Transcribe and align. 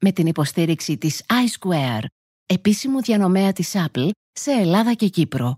με 0.00 0.12
την 0.12 0.26
υποστήριξη 0.26 0.96
της 0.96 1.24
iSquare, 1.28 2.04
επίσημου 2.46 3.02
διανομέα 3.02 3.52
της 3.52 3.74
Apple 3.74 4.08
σε 4.32 4.50
Ελλάδα 4.50 4.92
και 4.92 5.06
Κύπρο. 5.06 5.56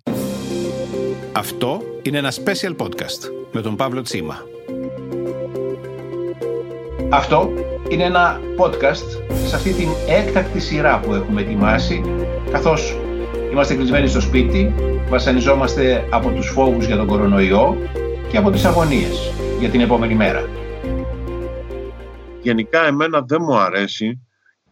Αυτό 1.32 1.82
είναι 2.02 2.18
ένα 2.18 2.32
special 2.32 2.76
podcast 2.76 3.30
με 3.52 3.60
τον 3.60 3.76
Παύλο 3.76 4.02
Τσίμα. 4.02 4.36
Αυτό 7.10 7.50
είναι 7.90 8.02
ένα 8.02 8.40
podcast 8.58 9.36
σε 9.46 9.56
αυτή 9.56 9.72
την 9.72 9.88
έκτακτη 10.08 10.60
σειρά 10.60 11.00
που 11.00 11.14
έχουμε 11.14 11.40
ετοιμάσει 11.40 12.02
καθώς 12.50 12.96
είμαστε 13.52 13.74
κλεισμένοι 13.74 14.08
στο 14.08 14.20
σπίτι, 14.20 14.74
βασανιζόμαστε 15.08 16.08
από 16.10 16.30
τους 16.30 16.48
φόβους 16.48 16.86
για 16.86 16.96
τον 16.96 17.06
κορονοϊό 17.06 17.76
και 18.30 18.36
από 18.36 18.50
τις 18.50 18.64
αγωνίες 18.64 19.32
για 19.60 19.68
την 19.68 19.80
επόμενη 19.80 20.14
μέρα. 20.14 20.48
Γενικά 22.42 22.86
εμένα 22.86 23.20
δεν 23.20 23.38
μου 23.42 23.56
αρέσει 23.56 24.20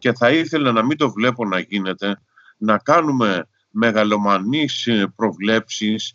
και 0.01 0.13
θα 0.13 0.31
ήθελα 0.31 0.71
να 0.71 0.85
μην 0.85 0.97
το 0.97 1.11
βλέπω 1.11 1.45
να 1.45 1.59
γίνεται, 1.59 2.21
να 2.57 2.77
κάνουμε 2.77 3.47
μεγαλομανείς 3.69 4.87
προβλέψεις 5.15 6.13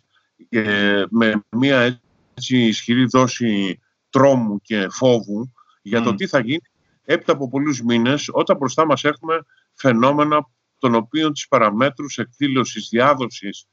και 0.49 0.63
με 1.09 1.43
μια 1.49 1.99
έτσι 2.33 2.57
ισχυρή 2.57 3.05
δόση 3.05 3.79
τρόμου 4.09 4.61
και 4.61 4.87
φόβου 4.89 5.53
για 5.81 6.01
το 6.01 6.15
τι 6.15 6.27
θα 6.27 6.39
γίνει 6.39 6.61
έπειτα 7.03 7.31
από 7.31 7.49
πολλούς 7.49 7.81
μήνες 7.81 8.29
όταν 8.31 8.57
μπροστά 8.57 8.85
μας 8.85 9.03
έχουμε 9.03 9.45
φαινόμενα 9.73 10.47
των 10.79 10.95
οποίων 10.95 11.33
τις 11.33 11.47
παραμέτρους 11.47 12.17
εκδήλωσης, 12.17 12.89
διάδοσης 12.89 13.67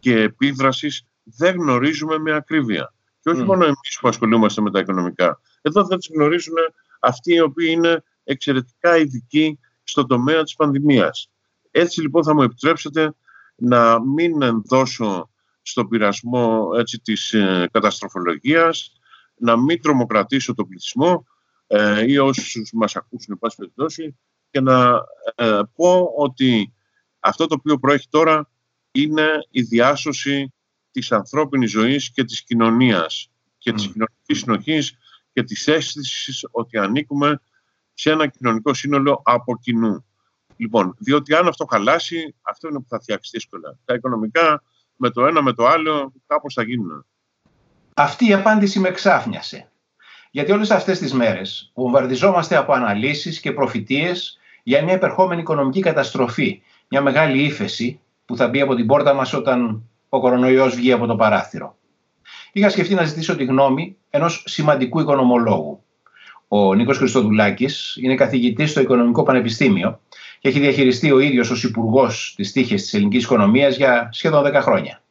και 0.00 0.20
επίδρασης 0.20 1.02
δεν 1.22 1.56
γνωρίζουμε 1.56 2.18
με 2.18 2.34
ακρίβεια. 2.34 2.94
Και 3.20 3.30
όχι 3.30 3.42
μόνο 3.42 3.64
εμείς 3.64 3.98
που 4.00 4.08
ασχολούμαστε 4.08 4.60
με 4.60 4.70
τα 4.70 4.78
οικονομικά. 4.78 5.40
Εδώ 5.62 5.84
δεν 5.84 5.98
τις 5.98 6.10
γνωρίζουν 6.14 6.54
αυτοί 7.00 7.34
οι 7.34 7.40
οποίοι 7.40 7.68
είναι 7.70 8.02
εξαιρετικά 8.28 8.96
ειδικοί 8.96 9.58
στον 9.82 10.06
τομέα 10.06 10.42
της 10.42 10.54
πανδημίας. 10.54 11.30
Έτσι 11.70 12.00
λοιπόν 12.00 12.24
θα 12.24 12.34
μου 12.34 12.42
επιτρέψετε 12.42 13.14
να 13.56 14.02
μην 14.04 14.42
ενδώσω 14.42 15.30
στο 15.62 15.86
πειρασμό 15.86 16.68
έτσι, 16.76 16.98
της 16.98 17.32
ε, 17.32 17.68
καταστροφολογίας, 17.72 18.92
να 19.36 19.56
μην 19.56 19.82
τρομοκρατήσω 19.82 20.54
τον 20.54 20.68
πληθυσμό 20.68 21.26
ε, 21.66 22.10
ή 22.10 22.18
όσους 22.18 22.70
μας 22.72 22.96
ακούσουν, 22.96 23.32
εν 23.32 23.38
πάση 23.38 23.56
περιπτώσει, 23.56 24.18
και 24.50 24.60
να 24.60 25.00
ε, 25.34 25.60
πω 25.74 26.12
ότι 26.16 26.72
αυτό 27.20 27.46
το 27.46 27.54
οποίο 27.58 27.78
προέχει 27.78 28.08
τώρα 28.10 28.50
είναι 28.90 29.28
η 29.50 29.62
διάσωση 29.62 30.52
της 30.90 31.12
ανθρώπινης 31.12 31.70
ζωής 31.70 32.10
και 32.10 32.24
της 32.24 32.42
κοινωνίας 32.42 33.30
και 33.58 33.72
της 33.72 33.82
κοινωνικής 33.86 34.38
συνοχής 34.38 34.98
και 35.32 35.42
της 35.42 35.68
αίσθησης 35.68 36.46
ότι 36.50 36.78
ανήκουμε 36.78 37.40
σε 38.00 38.10
ένα 38.10 38.26
κοινωνικό 38.26 38.74
σύνολο 38.74 39.22
από 39.24 39.58
κοινού. 39.58 40.04
Λοιπόν, 40.56 40.94
διότι 40.98 41.34
αν 41.34 41.48
αυτό 41.48 41.64
χαλάσει, 41.64 42.34
αυτό 42.42 42.68
είναι 42.68 42.78
που 42.78 42.86
θα 42.88 43.00
φτιάξει 43.00 43.30
δύσκολα. 43.32 43.78
Τα 43.84 43.94
οικονομικά 43.94 44.62
με 44.96 45.10
το 45.10 45.26
ένα 45.26 45.42
με 45.42 45.52
το 45.52 45.66
άλλο 45.66 46.12
κάπως 46.26 46.54
θα 46.54 46.62
γίνουν. 46.62 47.06
Αυτή 47.94 48.28
η 48.28 48.32
απάντηση 48.32 48.78
με 48.78 48.90
ξάφνιασε. 48.90 49.70
Γιατί 50.30 50.52
όλες 50.52 50.70
αυτές 50.70 50.98
τις 50.98 51.12
μέρες 51.12 51.72
βομβαρδιζόμαστε 51.74 52.56
από 52.56 52.72
αναλύσεις 52.72 53.40
και 53.40 53.52
προφητείες 53.52 54.38
για 54.62 54.82
μια 54.84 54.94
επερχόμενη 54.94 55.40
οικονομική 55.40 55.80
καταστροφή, 55.80 56.62
μια 56.88 57.02
μεγάλη 57.02 57.42
ύφεση 57.42 58.00
που 58.24 58.36
θα 58.36 58.48
μπει 58.48 58.60
από 58.60 58.74
την 58.74 58.86
πόρτα 58.86 59.14
μας 59.14 59.32
όταν 59.32 59.88
ο 60.08 60.20
κορονοϊός 60.20 60.74
βγει 60.74 60.92
από 60.92 61.06
το 61.06 61.16
παράθυρο. 61.16 61.76
Είχα 62.52 62.70
σκεφτεί 62.70 62.94
να 62.94 63.04
ζητήσω 63.04 63.36
τη 63.36 63.44
γνώμη 63.44 63.96
ενός 64.10 64.44
σημαντικού 64.46 65.00
οικονομολόγου. 65.00 65.82
Ο 66.48 66.74
Νίκος 66.74 66.96
Χριστοδουλάκης 66.96 67.96
είναι 68.00 68.14
καθηγητής 68.14 68.70
στο 68.70 68.80
Οικονομικό 68.80 69.22
Πανεπιστήμιο 69.22 70.00
και 70.38 70.48
έχει 70.48 70.60
διαχειριστεί 70.60 71.10
ο 71.10 71.18
ίδιος 71.18 71.50
ως 71.50 71.64
υπουργός 71.64 72.32
της 72.36 72.52
τύχης 72.52 72.82
της 72.82 72.94
ελληνικής 72.94 73.24
οικονομίας 73.24 73.76
για 73.76 74.08
σχεδόν 74.12 74.44
10 74.46 74.52
χρόνια. 74.54 75.02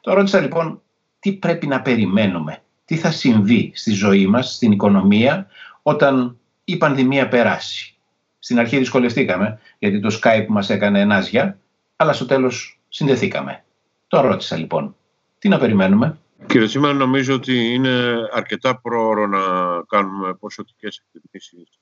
Το 0.00 0.14
ρώτησα 0.14 0.40
λοιπόν 0.40 0.82
τι 1.18 1.32
πρέπει 1.32 1.66
να 1.66 1.82
περιμένουμε, 1.82 2.62
τι 2.84 2.96
θα 2.96 3.10
συμβεί 3.10 3.72
στη 3.74 3.90
ζωή 3.90 4.26
μας, 4.26 4.54
στην 4.54 4.72
οικονομία, 4.72 5.46
όταν 5.82 6.38
η 6.64 6.76
πανδημία 6.76 7.28
περάσει. 7.28 7.94
Στην 8.38 8.58
αρχή 8.58 8.78
δυσκολευτήκαμε, 8.78 9.58
γιατί 9.78 10.00
το 10.00 10.18
Skype 10.22 10.46
μας 10.48 10.70
έκανε 10.70 11.00
ενάζια, 11.00 11.58
αλλά 11.96 12.12
στο 12.12 12.26
τέλος 12.26 12.80
συνδεθήκαμε. 12.88 13.64
Το 14.08 14.20
ρώτησα 14.20 14.56
λοιπόν. 14.56 14.96
Τι 15.38 15.48
να 15.48 15.58
περιμένουμε. 15.58 16.18
Κύριε 16.46 16.66
Τσίμα, 16.66 16.92
νομίζω 16.92 17.34
ότι 17.34 17.74
είναι 17.74 18.14
αρκετά 18.32 18.80
πρόωρο 18.80 19.26
να 19.26 19.40
κάνουμε 19.88 20.34
ποσοτικές 20.34 21.04
εκτιμήσεις 21.12 21.78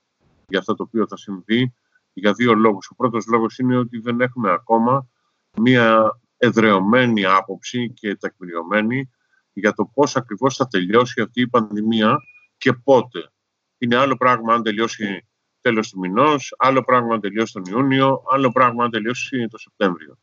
για 0.48 0.58
αυτό 0.58 0.74
το 0.74 0.82
οποίο 0.82 1.06
θα 1.06 1.16
συμβεί 1.16 1.74
για 2.12 2.32
δύο 2.32 2.54
λόγους. 2.54 2.88
Ο 2.90 2.94
πρώτος 2.94 3.26
λόγος 3.26 3.58
είναι 3.58 3.76
ότι 3.76 3.98
δεν 3.98 4.20
έχουμε 4.20 4.50
ακόμα 4.50 5.08
μία 5.56 6.20
εδρεωμένη 6.36 7.24
άποψη 7.24 7.92
και 7.92 8.16
τεκμηριωμένη 8.16 9.10
για 9.52 9.72
το 9.72 9.90
πώς 9.94 10.16
ακριβώς 10.16 10.56
θα 10.56 10.66
τελειώσει 10.66 11.20
αυτή 11.20 11.40
η 11.40 11.48
πανδημία 11.48 12.18
και 12.56 12.72
πότε. 12.72 13.32
Είναι 13.78 13.96
άλλο 13.96 14.16
πράγμα 14.16 14.54
αν 14.54 14.62
τελειώσει 14.62 15.26
τέλος 15.60 15.90
του 15.90 15.98
μηνός, 15.98 16.54
άλλο 16.58 16.82
πράγμα 16.82 17.14
αν 17.14 17.20
τελειώσει 17.20 17.52
τον 17.52 17.62
Ιούνιο, 17.64 18.22
άλλο 18.30 18.52
πράγμα 18.52 18.84
αν 18.84 18.90
τελειώσει 18.90 19.46
το 19.48 19.58
Σεπτέμβριο. 19.58 20.18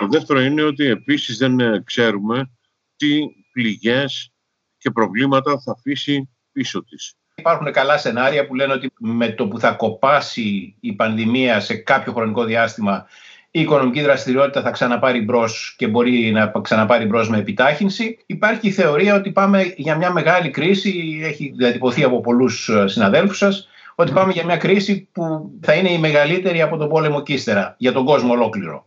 Το 0.00 0.06
δεύτερο 0.06 0.40
είναι 0.40 0.62
ότι 0.62 0.84
επίσης 0.84 1.38
δεν 1.38 1.84
ξέρουμε 1.84 2.50
τι 2.96 3.20
πληγές 3.52 4.32
και 4.78 4.90
προβλήματα 4.90 5.60
θα 5.60 5.72
αφήσει 5.72 6.28
πίσω 6.52 6.84
της. 6.84 7.14
Υπάρχουν 7.34 7.72
καλά 7.72 7.98
σενάρια 7.98 8.46
που 8.46 8.54
λένε 8.54 8.72
ότι 8.72 8.92
με 8.98 9.28
το 9.28 9.48
που 9.48 9.58
θα 9.58 9.72
κοπάσει 9.72 10.76
η 10.80 10.92
πανδημία 10.92 11.60
σε 11.60 11.74
κάποιο 11.74 12.12
χρονικό 12.12 12.44
διάστημα 12.44 13.06
η 13.52 13.60
οικονομική 13.60 14.00
δραστηριότητα 14.02 14.62
θα 14.62 14.70
ξαναπάρει 14.70 15.20
μπρος 15.20 15.74
και 15.78 15.86
μπορεί 15.86 16.30
να 16.30 16.52
ξαναπάρει 16.62 17.04
μπρος 17.04 17.28
με 17.28 17.38
επιτάχυνση. 17.38 18.18
Υπάρχει 18.26 18.68
η 18.68 18.70
θεωρία 18.70 19.14
ότι 19.14 19.30
πάμε 19.30 19.74
για 19.76 19.96
μια 19.96 20.12
μεγάλη 20.12 20.50
κρίση, 20.50 21.20
έχει 21.22 21.52
διατυπωθεί 21.56 22.04
από 22.04 22.20
πολλούς 22.20 22.68
ε, 22.68 22.88
συναδέλφους 22.88 23.38
σας, 23.38 23.68
ότι 23.94 24.12
πάμε 24.12 24.32
για 24.32 24.44
μια 24.44 24.56
κρίση 24.56 25.08
που 25.12 25.50
θα 25.60 25.74
είναι 25.74 25.92
η 25.92 25.98
μεγαλύτερη 25.98 26.62
από 26.62 26.76
τον 26.76 26.88
πόλεμο 26.88 27.22
και 27.22 27.32
ύστερα, 27.32 27.74
για 27.78 27.92
τον 27.92 28.04
κόσμο 28.04 28.32
ολόκληρο. 28.32 28.86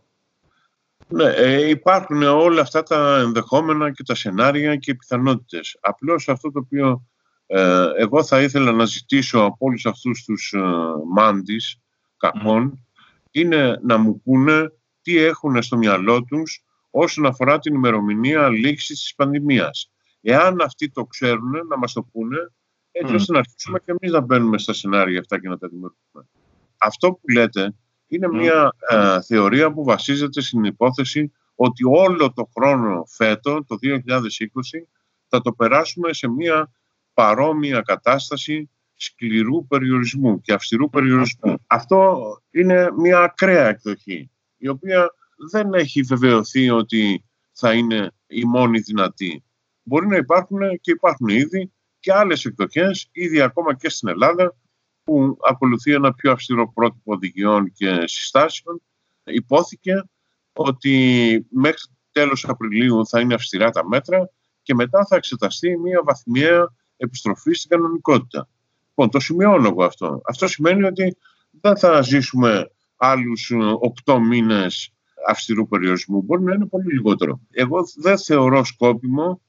Ναι, 1.08 1.24
ε, 1.24 1.68
υπάρχουν 1.68 2.22
όλα 2.22 2.60
αυτά 2.60 2.82
τα 2.82 3.18
ενδεχόμενα 3.18 3.92
και 3.92 4.02
τα 4.02 4.14
σενάρια 4.14 4.76
και 4.76 4.90
οι 4.90 4.94
πιθανότητες. 4.94 5.78
Απλώς 5.80 6.28
αυτό 6.28 6.50
το 6.50 6.58
οποίο 6.58 7.06
ε, 7.46 7.86
εγώ 7.96 8.24
θα 8.24 8.42
ήθελα 8.42 8.72
να 8.72 8.84
ζητήσω 8.84 9.38
από 9.38 9.56
όλους 9.58 9.86
αυτούς 9.86 10.24
τους 10.24 10.52
ε, 10.52 10.60
μάντις 11.14 11.80
κακών 12.16 12.86
είναι 13.30 13.78
να 13.82 13.96
μου 13.96 14.20
πούνε 14.20 14.72
τι 15.02 15.18
έχουν 15.18 15.62
στο 15.62 15.76
μυαλό 15.76 16.22
τους 16.22 16.64
όσον 16.90 17.26
αφορά 17.26 17.58
την 17.58 17.74
ημερομηνία 17.74 18.48
λήξης 18.48 19.00
της 19.00 19.14
πανδημίας. 19.14 19.90
Εάν 20.20 20.60
αυτοί 20.60 20.90
το 20.90 21.04
ξέρουν, 21.04 21.66
να 21.68 21.78
μας 21.78 21.92
το 21.92 22.02
πούνε, 22.02 22.52
έτσι 22.92 23.14
ώστε 23.14 23.32
να 23.32 23.38
αρχίσουμε 23.38 23.78
και 23.78 23.94
εμείς 24.00 24.12
να 24.12 24.20
μπαίνουμε 24.20 24.58
στα 24.58 24.72
σενάρια 24.72 25.20
αυτά 25.20 25.40
και 25.40 25.48
να 25.48 25.58
τα 25.58 25.68
δημιουργούμε. 25.68 26.28
Αυτό 26.78 27.12
που 27.12 27.28
λέτε 27.32 27.74
είναι 28.14 28.28
μια 28.28 28.74
ε, 28.88 29.20
θεωρία 29.22 29.72
που 29.72 29.84
βασίζεται 29.84 30.40
στην 30.40 30.64
υπόθεση 30.64 31.32
ότι 31.54 31.84
όλο 31.84 32.32
το 32.32 32.50
χρόνο 32.56 33.04
φέτο, 33.08 33.64
το 33.64 33.76
2020, 33.82 33.98
θα 35.28 35.40
το 35.40 35.52
περάσουμε 35.52 36.12
σε 36.12 36.28
μια 36.28 36.70
παρόμοια 37.14 37.80
κατάσταση 37.80 38.70
σκληρού 38.96 39.66
περιορισμού 39.66 40.40
και 40.40 40.52
αυστηρού 40.52 40.90
περιορισμού. 40.90 41.64
Αυτό 41.66 42.20
είναι 42.50 42.90
μια 42.96 43.18
ακραία 43.18 43.68
εκδοχή, 43.68 44.30
η 44.56 44.68
οποία 44.68 45.14
δεν 45.50 45.74
έχει 45.74 46.02
βεβαιωθεί 46.02 46.70
ότι 46.70 47.24
θα 47.52 47.72
είναι 47.72 48.10
η 48.26 48.44
μόνη 48.44 48.78
δυνατή. 48.78 49.44
Μπορεί 49.82 50.06
να 50.06 50.16
υπάρχουν 50.16 50.58
και 50.80 50.90
υπάρχουν 50.90 51.28
ήδη 51.28 51.72
και 52.00 52.12
άλλες 52.12 52.44
εκδοχές, 52.44 53.08
ήδη 53.12 53.40
ακόμα 53.40 53.74
και 53.74 53.88
στην 53.88 54.08
Ελλάδα, 54.08 54.56
που 55.04 55.36
ακολουθεί 55.48 55.92
ένα 55.92 56.14
πιο 56.14 56.32
αυστηρό 56.32 56.72
πρότυπο 56.72 57.12
οδηγιών 57.12 57.72
και 57.72 58.02
συστάσεων. 58.04 58.82
Υπόθηκε 59.24 60.04
ότι 60.52 61.46
μέχρι 61.50 61.90
τέλος 62.12 62.44
Απριλίου 62.48 63.06
θα 63.06 63.20
είναι 63.20 63.34
αυστηρά 63.34 63.70
τα 63.70 63.88
μέτρα 63.88 64.30
και 64.62 64.74
μετά 64.74 65.06
θα 65.06 65.16
εξεταστεί 65.16 65.78
μια 65.78 66.02
βαθμιαία 66.04 66.72
επιστροφή 66.96 67.52
στην 67.52 67.70
κανονικότητα. 67.70 68.48
Λοιπόν, 68.88 69.10
το 69.10 69.20
σημειώνω 69.20 69.68
εγώ 69.68 69.84
αυτό. 69.84 70.20
Αυτό 70.24 70.46
σημαίνει 70.46 70.84
ότι 70.84 71.16
δεν 71.50 71.78
θα 71.78 72.00
ζήσουμε 72.00 72.70
άλλους 72.96 73.52
8 74.04 74.18
μήνες 74.28 74.92
αυστηρού 75.28 75.68
περιορισμού. 75.68 76.22
Μπορεί 76.22 76.42
να 76.42 76.54
είναι 76.54 76.66
πολύ 76.66 76.92
λιγότερο. 76.92 77.40
Εγώ 77.50 77.84
δεν 77.96 78.18
θεωρώ 78.18 78.64
σκόπιμο 78.64 79.40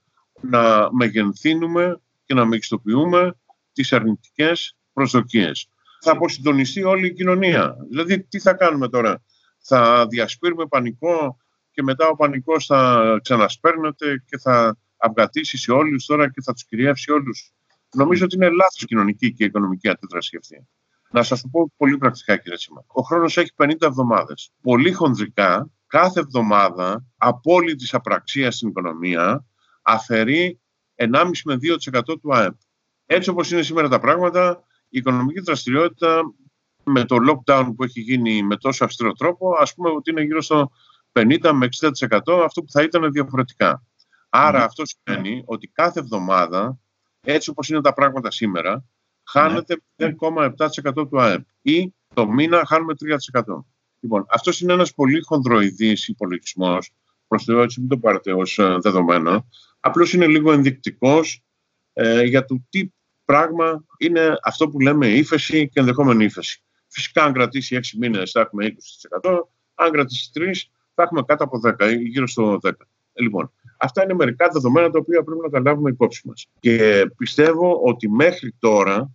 να 0.41 0.89
μεγενθύνουμε 0.91 2.01
και 2.25 2.33
να 2.33 2.45
μεγιστοποιούμε 2.45 3.37
τις 3.73 3.93
αρνητικές 3.93 4.75
προσδοκίες. 4.95 5.67
Θα 6.01 6.11
αποσυντονιστεί 6.11 6.83
όλη 6.83 7.07
η 7.07 7.13
κοινωνία. 7.13 7.75
Δηλαδή, 7.89 8.23
τι 8.23 8.39
θα 8.39 8.53
κάνουμε 8.53 8.89
τώρα; 8.89 9.23
Θα 9.67 10.07
διασπείρουμε 10.07 10.65
πανικό 10.65 11.37
και 11.71 11.83
μετά 11.83 12.07
ο 12.07 12.15
πανικός 12.15 12.65
θα 12.65 13.19
ξανασπέρνεται 13.23 14.23
και 14.25 14.37
θα 14.37 14.77
αυγατήσει 14.97 15.57
σε 15.57 15.71
όλους 15.71 16.05
τώρα 16.05 16.31
και 16.31 16.41
θα 16.41 16.53
τους 16.53 16.65
κυριεύσει 16.65 17.11
όλους. 17.11 17.53
Νομίζω 17.93 18.25
ότι 18.25 18.35
είναι 18.35 18.49
λάθος 18.49 18.85
κοινωνική 18.85 19.33
και 19.33 19.43
οικονομική 19.43 19.89
αντίδραση 19.89 20.37
αυτή. 20.37 20.67
Να 21.11 21.23
σας 21.23 21.41
το 21.41 21.47
πω 21.51 21.71
πολύ 21.77 21.97
πρακτικά, 21.97 22.37
κύριε 22.37 22.57
Σίμα. 22.57 22.83
Ο 22.87 23.01
χρόνος 23.01 23.37
έχει 23.37 23.51
50 23.55 23.85
εβδομάδες. 23.85 24.51
Πολύ 24.61 24.91
χονδρικά, 24.91 25.69
κάθε 25.87 26.19
εβδομάδα 26.19 27.05
απόλυτη 27.17 27.87
απραξίας 27.91 28.55
στην 28.55 28.67
οικονομία 28.67 29.45
αφαιρεί 29.81 30.59
1,5 30.95 31.29
με 31.45 31.55
2% 31.55 32.19
του 32.21 32.35
ΑΕΠ. 32.35 32.53
Έτσι 33.05 33.29
όπως 33.29 33.51
είναι 33.51 33.61
σήμερα 33.61 33.87
τα 33.89 33.99
πράγματα, 33.99 34.63
η 34.95 34.97
οικονομική 34.97 35.39
δραστηριότητα 35.39 36.33
με 36.83 37.05
το 37.05 37.15
lockdown 37.29 37.73
που 37.75 37.83
έχει 37.83 38.01
γίνει 38.01 38.43
με 38.43 38.57
τόσο 38.57 38.85
αυστηρό 38.85 39.11
τρόπο, 39.11 39.55
ας 39.59 39.73
πούμε 39.73 39.89
ότι 39.89 40.09
είναι 40.09 40.21
γύρω 40.21 40.41
στο 40.41 40.71
50 41.11 41.51
με 41.53 41.67
60% 41.79 42.19
αυτό 42.43 42.61
που 42.61 42.71
θα 42.71 42.83
ήταν 42.83 43.11
διαφορετικά. 43.11 43.83
Άρα 44.29 44.63
αυτό 44.63 44.83
σημαίνει 44.85 45.43
ότι 45.45 45.67
κάθε 45.67 45.99
εβδομάδα, 45.99 46.79
έτσι 47.21 47.49
όπως 47.49 47.69
είναι 47.69 47.81
τα 47.81 47.93
πράγματα 47.93 48.31
σήμερα, 48.31 48.85
χάνεται 49.23 49.81
0,7% 49.95 51.09
του 51.09 51.21
ΑΕΠ 51.21 51.47
ή 51.61 51.93
το 52.13 52.27
μήνα 52.27 52.65
χάνουμε 52.65 52.93
3%. 53.33 53.43
Λοιπόν, 53.99 54.25
αυτός 54.29 54.61
είναι 54.61 54.73
ένας 54.73 54.93
πολύ 54.93 55.21
χονδροειδής 55.21 56.07
υπολογισμός, 56.07 56.91
προς 57.27 57.45
το 57.45 57.59
έτσι 57.59 57.79
μην 57.79 57.89
το 57.89 57.97
πάρετε 57.97 58.33
ως 58.33 58.57
ε, 58.59 58.77
δεδομένο, 58.81 59.47
απλώς 59.79 60.13
είναι 60.13 60.27
λίγο 60.27 60.51
ενδεικτικός 60.51 61.43
ε, 61.93 62.23
για 62.23 62.45
το 62.45 62.65
τι 62.69 62.89
πράγμα 63.25 63.85
είναι 63.97 64.37
αυτό 64.43 64.69
που 64.69 64.79
λέμε 64.79 65.07
ύφεση 65.07 65.69
και 65.69 65.79
ενδεχόμενη 65.79 66.23
ύφεση. 66.23 66.63
Φυσικά, 66.87 67.23
αν 67.23 67.33
κρατήσει 67.33 67.75
6 67.75 67.97
μήνες, 67.97 68.31
θα 68.31 68.39
έχουμε 68.39 68.65
20%. 69.21 69.49
Αν 69.75 69.91
κρατήσει 69.91 70.31
3, 70.33 70.51
θα 70.93 71.03
έχουμε 71.03 71.21
κάτω 71.21 71.43
από 71.43 71.59
10 71.63 71.91
ή 71.91 72.03
γύρω 72.03 72.27
στο 72.27 72.59
10. 72.63 72.71
Λοιπόν, 73.13 73.51
αυτά 73.77 74.03
είναι 74.03 74.13
μερικά 74.13 74.49
δεδομένα 74.49 74.89
τα 74.89 74.99
οποία 74.99 75.23
πρέπει 75.23 75.41
να 75.41 75.49
τα 75.49 75.59
λάβουμε 75.59 75.89
υπόψη 75.89 76.27
μας. 76.27 76.47
Και 76.59 77.05
πιστεύω 77.17 77.81
ότι 77.83 78.09
μέχρι 78.09 78.55
τώρα 78.59 79.11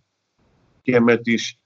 και 0.81 0.99
με 0.99 1.17
τις 1.17 1.59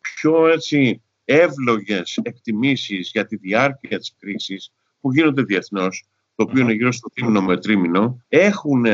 πιο 0.00 0.48
έτσι 0.48 1.02
εύλογες 1.24 2.18
εκτιμήσεις 2.22 3.10
για 3.12 3.26
τη 3.26 3.36
διάρκεια 3.36 3.98
της 3.98 4.14
κρίσης 4.18 4.72
που 5.00 5.12
γίνονται 5.12 5.42
διεθνώς, 5.42 6.06
το 6.34 6.42
οποίο 6.42 6.62
είναι 6.62 6.72
γύρω 6.72 6.92
στο 6.92 7.08
τρίμηνο 7.14 7.42
με 7.42 7.58
τρίμηνο, 7.58 8.24
έχουν 8.28 8.84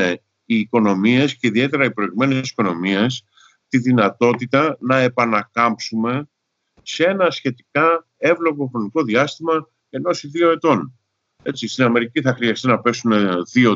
οι 0.49 0.59
οικονομίες 0.59 1.35
και 1.35 1.47
ιδιαίτερα 1.47 1.85
οι 1.85 1.91
προηγμένες 1.91 2.49
οικονομίες 2.49 3.23
τη 3.67 3.77
δυνατότητα 3.77 4.77
να 4.79 4.97
επανακάμψουμε 4.97 6.29
σε 6.81 7.03
ένα 7.03 7.31
σχετικά 7.31 8.07
εύλογο 8.17 8.65
χρονικό 8.65 9.03
διάστημα 9.03 9.69
ενός 9.89 10.23
ή 10.23 10.27
δύο 10.27 10.51
ετών. 10.51 10.99
Έτσι, 11.43 11.67
στην 11.67 11.83
Αμερική 11.83 12.21
θα 12.21 12.33
χρειαστεί 12.33 12.67
να 12.67 12.79
πέσουν 12.79 13.11
2-3 13.11 13.75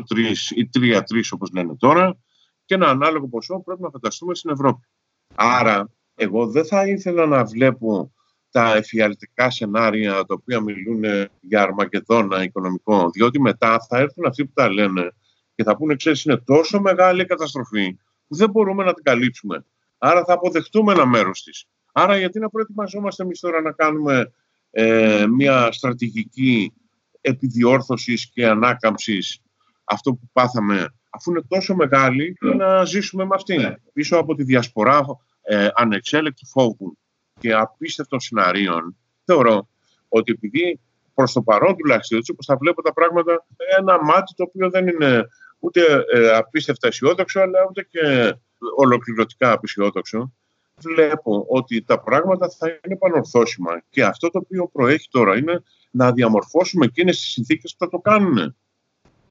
ή 0.54 0.70
3-3 0.78 1.00
όπως 1.30 1.50
λένε 1.52 1.76
τώρα 1.76 2.16
και 2.64 2.74
ένα 2.74 2.86
ανάλογο 2.88 3.28
ποσό 3.28 3.62
πρέπει 3.64 3.82
να 3.82 3.90
φανταστούμε 3.90 4.34
στην 4.34 4.50
Ευρώπη. 4.50 4.86
Άρα, 5.34 5.90
εγώ 6.14 6.46
δεν 6.46 6.66
θα 6.66 6.86
ήθελα 6.86 7.26
να 7.26 7.44
βλέπω 7.44 8.12
τα 8.50 8.76
εφιαλτικά 8.76 9.50
σενάρια 9.50 10.12
τα 10.12 10.34
οποία 10.34 10.60
μιλούν 10.60 11.28
για 11.40 11.62
αρμακεδόνα 11.62 12.42
οικονομικό, 12.42 13.10
διότι 13.10 13.40
μετά 13.40 13.86
θα 13.88 13.98
έρθουν 13.98 14.26
αυτοί 14.26 14.44
που 14.46 14.52
τα 14.54 14.72
λένε 14.72 15.12
και 15.54 15.62
θα 15.62 15.76
πούνε, 15.76 15.94
ξέρεις, 15.94 16.24
είναι 16.24 16.36
τόσο 16.36 16.80
μεγάλη 16.80 17.22
η 17.22 17.26
καταστροφή 17.26 17.98
που 18.28 18.36
δεν 18.36 18.50
μπορούμε 18.50 18.84
να 18.84 18.94
την 18.94 19.04
καλύψουμε. 19.04 19.64
Άρα 19.98 20.24
θα 20.24 20.32
αποδεχτούμε 20.32 20.92
ένα 20.92 21.06
μέρος 21.06 21.42
της. 21.42 21.66
Άρα 21.92 22.18
γιατί 22.18 22.38
να 22.38 22.48
προετοιμαζόμαστε 22.48 23.22
εμείς 23.22 23.40
τώρα 23.40 23.60
να 23.60 23.72
κάνουμε 23.72 24.32
ε, 24.70 25.26
μια 25.26 25.72
στρατηγική 25.72 26.72
επιδιόρθωσης 27.20 28.30
και 28.32 28.46
ανάκαμψης 28.46 29.40
αυτό 29.84 30.10
που 30.10 30.28
πάθαμε 30.32 30.94
αφού 31.10 31.30
είναι 31.30 31.42
τόσο 31.48 31.74
μεγάλη 31.74 32.36
να 32.56 32.84
ζήσουμε 32.84 33.24
με 33.24 33.34
αυτήν. 33.34 33.60
Ναι. 33.60 33.74
Πίσω 33.92 34.16
από 34.16 34.34
τη 34.34 34.42
διασπορά 34.42 35.04
ε, 35.42 35.68
ανεξέλεκτου 35.74 36.46
φόβου 36.46 36.98
και 37.38 37.54
απίστευτων 37.54 38.20
σεναρίων 38.20 38.96
θεωρώ 39.24 39.68
ότι 40.08 40.32
επειδή 40.32 40.80
προς 41.14 41.32
το 41.32 41.42
παρόν 41.42 41.76
τουλάχιστον 41.76 42.18
έτσι 42.18 42.30
όπως 42.30 42.46
θα 42.46 42.56
βλέπω 42.56 42.82
τα 42.82 42.92
πράγματα 42.92 43.46
ένα 43.78 44.04
μάτι 44.04 44.34
το 44.34 44.42
οποίο 44.42 44.70
δεν 44.70 44.86
είναι 44.88 45.28
ούτε 45.64 46.04
ε, 46.12 46.36
απίστευτα 46.36 46.88
αισιόδοξο, 46.88 47.40
αλλά 47.40 47.58
ούτε 47.68 47.86
και 47.90 48.34
ολοκληρωτικά 48.76 49.52
απεσιόδοξο. 49.52 50.32
Βλέπω 50.80 51.44
ότι 51.48 51.82
τα 51.82 52.00
πράγματα 52.00 52.48
θα 52.48 52.78
είναι 52.84 52.96
πανορθώσιμα 52.96 53.82
και 53.90 54.04
αυτό 54.04 54.30
το 54.30 54.38
οποίο 54.38 54.68
προέχει 54.72 55.08
τώρα 55.10 55.36
είναι 55.36 55.62
να 55.90 56.12
διαμορφώσουμε 56.12 56.84
εκείνες 56.84 57.16
τις 57.16 57.30
συνθήκες 57.30 57.70
που 57.70 57.84
θα 57.84 57.90
το 57.90 57.98
κάνουν. 57.98 58.56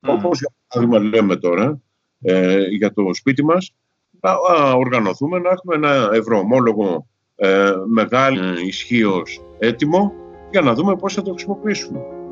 Mm. 0.01 0.09
Όπως 0.09 0.39
για 0.39 0.49
παράδειγμα 0.67 1.09
λέμε 1.09 1.35
τώρα 1.35 1.81
ε, 2.21 2.67
για 2.67 2.93
το 2.93 3.13
σπίτι 3.13 3.43
μας, 3.43 3.73
να 4.21 4.31
οργανωθούμε, 4.71 5.39
να 5.39 5.49
έχουμε 5.49 5.75
ένα 5.75 6.09
ευρωομόλογο 6.13 7.07
ε, 7.35 7.73
μεγάλη 7.87 8.67
ισχύως 8.67 9.41
έτοιμο 9.59 10.13
για 10.51 10.61
να 10.61 10.73
δούμε 10.73 10.95
πώς 10.95 11.13
θα 11.13 11.21
το 11.21 11.31
χρησιμοποιήσουμε. 11.31 12.22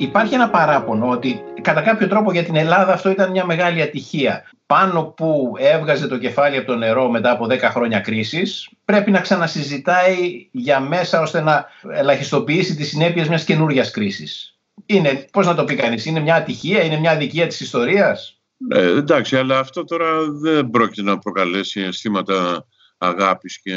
Υπάρχει 0.00 0.34
ένα 0.34 0.50
παράπονο 0.50 1.08
ότι 1.08 1.42
κατά 1.60 1.82
κάποιο 1.82 2.08
τρόπο 2.08 2.32
για 2.32 2.44
την 2.44 2.56
Ελλάδα 2.56 2.92
αυτό 2.92 3.10
ήταν 3.10 3.30
μια 3.30 3.44
μεγάλη 3.44 3.82
ατυχία. 3.82 4.50
Πάνω 4.66 5.04
που 5.04 5.54
έβγαζε 5.58 6.06
το 6.06 6.18
κεφάλι 6.18 6.56
από 6.56 6.66
το 6.66 6.76
νερό 6.76 7.08
μετά 7.10 7.30
από 7.30 7.46
10 7.50 7.58
χρόνια 7.60 8.00
κρίσης, 8.00 8.68
πρέπει 8.84 9.10
να 9.10 9.20
ξανασυζητάει 9.20 10.48
για 10.50 10.80
μέσα 10.80 11.20
ώστε 11.20 11.40
να 11.40 11.66
ελαχιστοποιήσει 11.92 12.76
τις 12.76 12.88
συνέπειες 12.88 13.28
μιας 13.28 13.44
καινούργιας 13.44 13.90
κρίσης. 13.90 14.58
Είναι, 14.86 15.26
πώς 15.32 15.46
να 15.46 15.54
το 15.54 15.64
πει 15.64 15.74
κανείς, 15.74 16.06
είναι 16.06 16.20
μια 16.20 16.34
ατυχία, 16.34 16.82
είναι 16.82 16.98
μια 16.98 17.10
αδικία 17.10 17.46
της 17.46 17.60
ιστορίας; 17.60 18.40
Ε, 18.68 18.96
εντάξει, 18.96 19.36
αλλά 19.36 19.58
αυτό 19.58 19.84
τώρα 19.84 20.30
δεν 20.30 20.70
πρόκειται 20.70 21.02
να 21.02 21.18
προκαλέσει 21.18 21.80
αισθήματα 21.80 22.66
αγάπης 22.98 23.60
και 23.60 23.74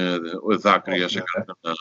δάκρυα 0.62 1.08
σε 1.08 1.24
κανένα 1.32 1.78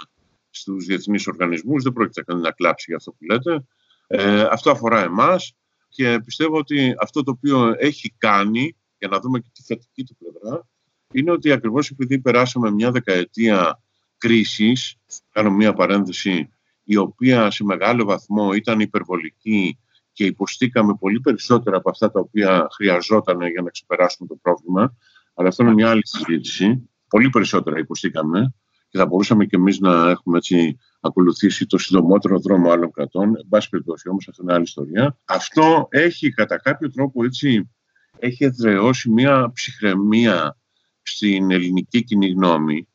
στους 0.50 0.84
διεθνείς 0.84 1.26
οργανισμούς. 1.26 1.82
Δεν 1.82 1.92
πρόκειται 1.92 2.34
να 2.34 2.50
κλάψει 2.50 2.84
για 2.88 2.96
αυτό 2.96 3.10
που 3.10 3.24
λέτε. 3.30 3.64
Ε, 4.12 4.42
αυτό 4.42 4.70
αφορά 4.70 5.02
εμάς 5.02 5.54
και 5.88 6.20
πιστεύω 6.24 6.56
ότι 6.56 6.94
αυτό 7.00 7.22
το 7.22 7.30
οποίο 7.30 7.74
έχει 7.78 8.14
κάνει, 8.18 8.76
για 8.98 9.08
να 9.08 9.20
δούμε 9.20 9.38
και 9.38 9.48
τη 9.52 9.62
θετική 9.62 10.04
του 10.04 10.16
πλευρά, 10.16 10.68
είναι 11.12 11.30
ότι 11.30 11.52
ακριβώς 11.52 11.90
επειδή 11.90 12.18
περάσαμε 12.18 12.70
μια 12.70 12.90
δεκαετία 12.90 13.82
κρίσης, 14.18 14.96
κάνω 15.30 15.50
μια 15.50 15.72
παρένθεση, 15.72 16.48
η 16.84 16.96
οποία 16.96 17.50
σε 17.50 17.64
μεγάλο 17.64 18.04
βαθμό 18.04 18.52
ήταν 18.52 18.80
υπερβολική 18.80 19.78
και 20.12 20.24
υποστήκαμε 20.24 20.94
πολύ 20.94 21.20
περισσότερα 21.20 21.76
από 21.76 21.90
αυτά 21.90 22.10
τα 22.10 22.20
οποία 22.20 22.68
χρειαζόταν 22.74 23.40
για 23.40 23.62
να 23.62 23.70
ξεπεράσουμε 23.70 24.28
το 24.28 24.36
πρόβλημα, 24.42 24.96
αλλά 25.34 25.48
αυτό 25.48 25.62
είναι 25.62 25.72
μια 25.72 25.90
άλλη 25.90 26.06
συζήτηση. 26.06 26.90
Πολύ 27.08 27.30
περισσότερα 27.30 27.78
υποστήκαμε 27.78 28.54
και 28.90 28.98
θα 28.98 29.06
μπορούσαμε 29.06 29.44
και 29.44 29.56
εμείς 29.56 29.78
να 29.78 30.10
έχουμε 30.10 30.38
έτσι 30.38 30.78
ακολουθήσει 31.00 31.66
το 31.66 31.78
συντομότερο 31.78 32.38
δρόμο 32.38 32.70
άλλων 32.70 32.90
κρατών. 32.90 33.36
Εν 33.36 33.46
πάση 33.48 33.68
περιπτώσει 33.68 34.08
όμως 34.08 34.28
αυτό 34.28 34.42
είναι 34.42 34.52
άλλη 34.52 34.62
ιστορία. 34.62 35.18
Αυτό 35.24 35.88
έχει 35.90 36.30
κατά 36.30 36.56
κάποιο 36.56 36.90
τρόπο 36.90 37.24
έτσι 37.24 37.70
έχει 38.18 38.44
εδραιώσει 38.44 39.10
μια 39.10 39.52
ψυχραιμία 39.54 40.58
στην 41.02 41.50
ελληνική 41.50 42.04
κοινή 42.04 42.28
γνώμη 42.28 42.88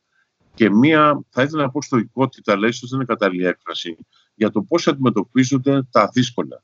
και 0.53 0.69
μια, 0.69 1.25
θα 1.29 1.43
ήθελα 1.43 1.63
να 1.63 1.69
πω 1.69 1.81
στοικότητα, 1.81 2.53
αλλά 2.53 2.67
ίσως 2.67 2.89
δεν 2.89 2.99
είναι 2.99 3.07
κατάλληλη 3.07 3.45
έκφραση, 3.45 3.97
για 4.35 4.51
το 4.51 4.61
πώς 4.61 4.87
αντιμετωπίζονται 4.87 5.83
τα 5.91 6.09
δύσκολα. 6.13 6.63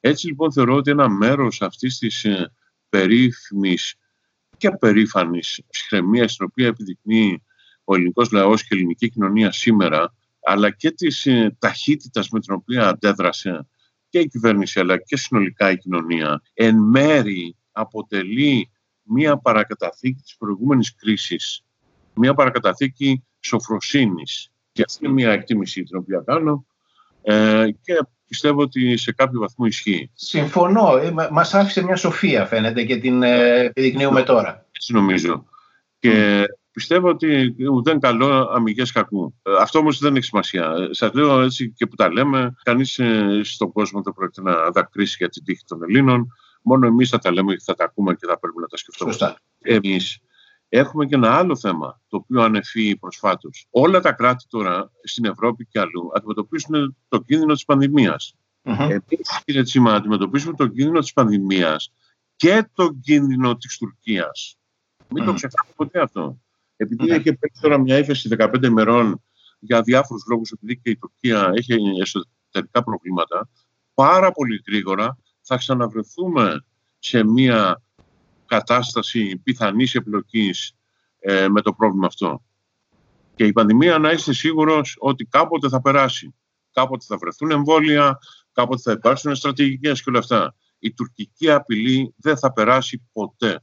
Έτσι 0.00 0.26
λοιπόν 0.26 0.52
θεωρώ 0.52 0.74
ότι 0.74 0.90
ένα 0.90 1.08
μέρος 1.08 1.62
αυτής 1.62 1.98
της 1.98 2.24
ε, 2.24 2.52
περίφημης 2.88 3.94
και 4.56 4.70
περήφανης 4.70 5.62
ψυχραιμίας 5.68 6.36
την 6.36 6.46
οποία 6.50 6.66
επιδεικνύει 6.66 7.44
ο 7.90 7.94
ελληνικός 7.94 8.30
λαός 8.30 8.62
και 8.62 8.68
η 8.70 8.76
ελληνική 8.76 9.10
κοινωνία 9.10 9.52
σήμερα 9.52 10.14
αλλά 10.42 10.70
και 10.70 10.90
της 10.90 11.26
ε, 11.26 11.56
ταχύτητας 11.58 12.28
με 12.28 12.40
την 12.40 12.54
οποία 12.54 12.88
αντέδρασε 12.88 13.66
και 14.08 14.18
η 14.18 14.28
κυβέρνηση 14.28 14.80
αλλά 14.80 14.96
και 14.96 15.16
συνολικά 15.16 15.70
η 15.70 15.78
κοινωνία 15.78 16.42
εν 16.54 16.76
μέρη 16.76 17.56
αποτελεί 17.72 18.70
μία 19.02 19.36
παρακαταθήκη 19.36 20.22
της 20.22 20.36
προηγούμενης 20.36 20.94
κρίσης, 20.94 21.64
μία 22.14 22.34
παρακαταθήκη 22.34 23.24
σοφροσύνης. 23.40 24.50
Και 24.72 24.82
αυτή 24.82 25.04
είναι 25.04 25.14
μία 25.14 25.32
εκτίμηση 25.32 25.82
την 25.82 25.98
οποία 25.98 26.22
κάνω 26.26 26.66
ε, 27.22 27.66
και 27.82 27.94
πιστεύω 28.28 28.60
ότι 28.60 28.96
σε 28.96 29.12
κάποιο 29.12 29.40
βαθμό 29.40 29.66
ισχύει. 29.66 30.10
Συμφωνώ. 30.14 30.96
Ε, 30.96 31.14
μας 31.30 31.54
άφησε 31.54 31.82
μια 31.82 31.96
σοφία 31.96 32.46
φαίνεται 32.46 32.84
και 32.84 32.96
την 32.96 33.22
ε, 33.22 33.64
επιδεικνύουμε 33.64 34.22
τώρα. 34.22 34.66
Έτσι 34.72 34.92
νομίζω. 34.92 35.44
Και 35.98 36.44
πιστεύω 36.80 37.08
ότι 37.08 37.56
ουδέν 37.70 38.00
καλό 38.00 38.50
αμυγές 38.54 38.92
κακού. 38.92 39.34
Ε, 39.42 39.50
αυτό 39.60 39.78
όμως 39.78 39.98
δεν 39.98 40.16
έχει 40.16 40.24
σημασία. 40.24 40.74
Ε, 40.78 40.88
Σας 40.90 41.12
λέω 41.12 41.40
έτσι 41.40 41.70
και 41.70 41.86
που 41.86 41.94
τα 41.94 42.12
λέμε, 42.12 42.54
κανείς 42.62 42.98
ε, 42.98 43.40
στον 43.44 43.72
κόσμο 43.72 44.02
δεν 44.02 44.12
πρόκειται 44.12 44.42
να 44.42 44.70
δακρύσει 44.70 45.16
για 45.18 45.28
την 45.28 45.44
τύχη 45.44 45.64
των 45.66 45.82
Ελλήνων. 45.82 46.32
Μόνο 46.62 46.86
εμείς 46.86 47.08
θα 47.08 47.18
τα 47.18 47.32
λέμε 47.32 47.54
και 47.54 47.62
θα 47.64 47.74
τα 47.74 47.84
ακούμε 47.84 48.14
και 48.14 48.26
θα 48.26 48.38
πρέπει 48.38 48.58
να 48.60 48.66
τα 48.66 48.76
σκεφτούμε. 48.76 49.34
Εμείς 49.60 50.18
έχουμε 50.68 51.06
και 51.06 51.14
ένα 51.14 51.34
άλλο 51.34 51.56
θέμα, 51.56 52.00
το 52.08 52.16
οποίο 52.16 52.42
ανεφεί 52.42 52.96
προσφάτως. 52.96 53.66
Όλα 53.70 54.00
τα 54.00 54.12
κράτη 54.12 54.44
τώρα 54.48 54.90
στην 55.02 55.24
Ευρώπη 55.24 55.66
και 55.66 55.80
αλλού 55.80 56.10
αντιμετωπίζουν 56.14 56.96
το 57.08 57.20
κίνδυνο 57.20 57.52
της 57.52 57.64
πανδημίας. 57.64 58.34
Mm-hmm. 58.64 58.98
κύριε 59.44 59.62
Τσίμα, 59.62 59.94
αντιμετωπίσουμε 59.94 60.54
τον 60.54 60.72
κίνδυνο 60.72 60.98
της 60.98 61.12
πανδημίας 61.12 61.92
και 62.36 62.68
τον 62.74 63.00
κίνδυνο 63.00 63.56
της 63.56 63.78
Τουρκίας. 63.78 64.58
Μην 65.08 65.24
το 65.24 65.32
ξεχνάμε 65.32 65.70
ποτέ 65.76 66.00
αυτό. 66.00 66.38
Επειδή 66.80 67.04
mm-hmm. 67.04 67.18
έχει 67.18 67.36
πέσει 67.36 67.60
τώρα 67.60 67.78
μια 67.78 67.98
ύφεση 67.98 68.28
15 68.38 68.62
ημερών 68.64 69.22
για 69.58 69.82
διάφορους 69.82 70.24
λόγους, 70.28 70.50
επειδή 70.50 70.76
και 70.76 70.90
η 70.90 70.96
Τουρκία 70.96 71.50
έχει 71.54 71.74
εσωτερικά 72.00 72.82
προβλήματα, 72.84 73.48
πάρα 73.94 74.32
πολύ 74.32 74.62
γρήγορα 74.66 75.18
θα 75.40 75.56
ξαναβρεθούμε 75.56 76.64
σε 76.98 77.24
μια 77.24 77.82
κατάσταση 78.46 79.36
πιθανής 79.36 79.94
επιλογής 79.94 80.72
ε, 81.18 81.48
με 81.48 81.60
το 81.60 81.72
πρόβλημα 81.72 82.06
αυτό. 82.06 82.42
Και 83.34 83.44
η 83.44 83.52
πανδημία 83.52 83.98
να 83.98 84.10
είστε 84.10 84.32
σίγουρος 84.32 84.96
ότι 84.98 85.24
κάποτε 85.24 85.68
θα 85.68 85.80
περάσει. 85.80 86.34
Κάποτε 86.72 87.04
θα 87.08 87.16
βρεθούν 87.16 87.50
εμβόλια, 87.50 88.18
κάποτε 88.52 88.82
θα 88.82 88.92
υπάρξουν 88.92 89.34
στρατηγικές 89.34 90.02
και 90.02 90.10
όλα 90.10 90.18
αυτά. 90.18 90.54
Η 90.78 90.92
τουρκική 90.92 91.50
απειλή 91.50 92.14
δεν 92.16 92.38
θα 92.38 92.52
περάσει 92.52 93.08
ποτέ. 93.12 93.62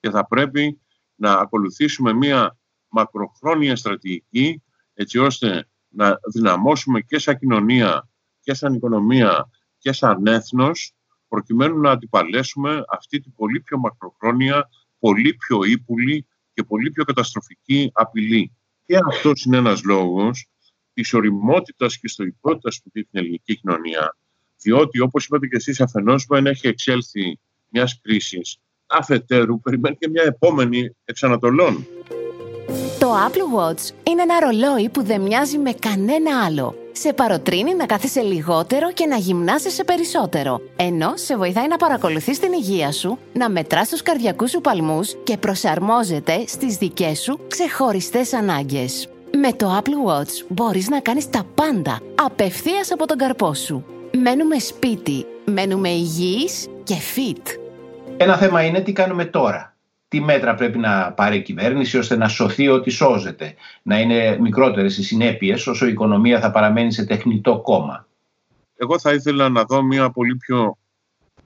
Και 0.00 0.10
θα 0.10 0.26
πρέπει 0.26 0.80
να 1.18 1.32
ακολουθήσουμε 1.32 2.12
μια 2.12 2.58
μακροχρόνια 2.88 3.76
στρατηγική 3.76 4.62
έτσι 4.94 5.18
ώστε 5.18 5.68
να 5.88 6.18
δυναμώσουμε 6.32 7.00
και 7.00 7.18
σαν 7.18 7.38
κοινωνία 7.38 8.08
και 8.40 8.54
σαν 8.54 8.74
οικονομία 8.74 9.48
και 9.78 9.92
σαν 9.92 10.26
έθνος 10.26 10.92
προκειμένου 11.28 11.80
να 11.80 11.90
αντιπαλέσουμε 11.90 12.84
αυτή 12.88 13.20
την 13.20 13.34
πολύ 13.34 13.60
πιο 13.60 13.78
μακροχρόνια, 13.78 14.68
πολύ 14.98 15.34
πιο 15.34 15.64
ύπουλη 15.64 16.26
και 16.54 16.62
πολύ 16.62 16.90
πιο 16.90 17.04
καταστροφική 17.04 17.90
απειλή. 17.94 18.52
Και 18.86 18.96
αυτός 19.06 19.44
είναι 19.44 19.56
ένας 19.56 19.82
λόγος 19.82 20.46
της 20.92 21.12
οριμότητας 21.12 21.98
και 21.98 22.08
στοικότητας 22.08 22.80
που 22.82 22.90
έχει 22.92 23.06
την 23.06 23.20
ελληνική 23.20 23.56
κοινωνία, 23.60 24.16
διότι 24.62 25.00
όπως 25.00 25.24
είπατε 25.24 25.46
και 25.46 25.56
εσείς 25.56 25.80
αφενός 25.80 26.24
δεν 26.28 26.46
έχει 26.46 26.66
εξέλθει 26.66 27.38
μιας 27.68 28.00
κρίσης, 28.00 28.60
αφετέρου 28.88 29.60
περιμένει 29.60 29.96
και 29.96 30.08
μια 30.08 30.22
επόμενη 30.26 30.96
εξανατολών. 31.04 31.86
Το 32.98 33.14
Apple 33.28 33.58
Watch 33.58 34.10
είναι 34.10 34.22
ένα 34.22 34.40
ρολόι 34.40 34.88
που 34.88 35.04
δεν 35.04 35.20
μοιάζει 35.20 35.58
με 35.58 35.72
κανένα 35.72 36.44
άλλο. 36.44 36.74
Σε 36.92 37.12
παροτρύνει 37.12 37.74
να 37.74 37.86
κάθεσαι 37.86 38.20
λιγότερο 38.20 38.92
και 38.92 39.06
να 39.06 39.16
γυμνάσεσαι 39.16 39.84
περισσότερο. 39.84 40.60
Ενώ 40.76 41.12
σε 41.14 41.36
βοηθάει 41.36 41.68
να 41.68 41.76
παρακολουθείς 41.76 42.38
την 42.38 42.52
υγεία 42.52 42.92
σου, 42.92 43.18
να 43.32 43.50
μετράς 43.50 43.88
τους 43.88 44.02
καρδιακούς 44.02 44.50
σου 44.50 44.60
παλμούς 44.60 45.14
και 45.24 45.36
προσαρμόζεται 45.36 46.44
στις 46.46 46.76
δικές 46.76 47.18
σου 47.20 47.38
ξεχωριστές 47.48 48.32
ανάγκες. 48.32 49.08
Με 49.36 49.52
το 49.52 49.80
Apple 49.82 50.10
Watch 50.10 50.44
μπορείς 50.48 50.88
να 50.88 51.00
κάνεις 51.00 51.30
τα 51.30 51.44
πάντα 51.54 52.00
απευθείας 52.14 52.92
από 52.92 53.06
τον 53.06 53.16
καρπό 53.18 53.54
σου. 53.54 53.84
Μένουμε 54.22 54.58
σπίτι, 54.58 55.26
μένουμε 55.44 55.88
υγιείς 55.88 56.66
και 56.82 56.94
fit. 57.16 57.67
Ένα 58.20 58.36
θέμα 58.36 58.62
είναι 58.64 58.80
τι 58.80 58.92
κάνουμε 58.92 59.24
τώρα 59.24 59.78
τι 60.08 60.20
μέτρα 60.20 60.54
πρέπει 60.54 60.78
να 60.78 61.12
πάρει 61.12 61.36
η 61.36 61.42
κυβέρνηση 61.42 61.98
ώστε 61.98 62.16
να 62.16 62.28
σωθεί 62.28 62.68
ότι 62.68 62.90
σώζεται, 62.90 63.54
να 63.82 64.00
είναι 64.00 64.38
μικρότερες 64.40 64.98
οι 64.98 65.02
συνέπειες 65.02 65.66
όσο 65.66 65.86
η 65.86 65.90
οικονομία 65.90 66.40
θα 66.40 66.50
παραμένει 66.50 66.92
σε 66.92 67.04
τεχνητό 67.04 67.60
κόμμα. 67.60 68.08
Εγώ 68.76 68.98
θα 68.98 69.12
ήθελα 69.12 69.48
να 69.48 69.64
δω 69.64 69.82
μια 69.82 70.10
πολύ 70.10 70.36
πιο 70.36 70.78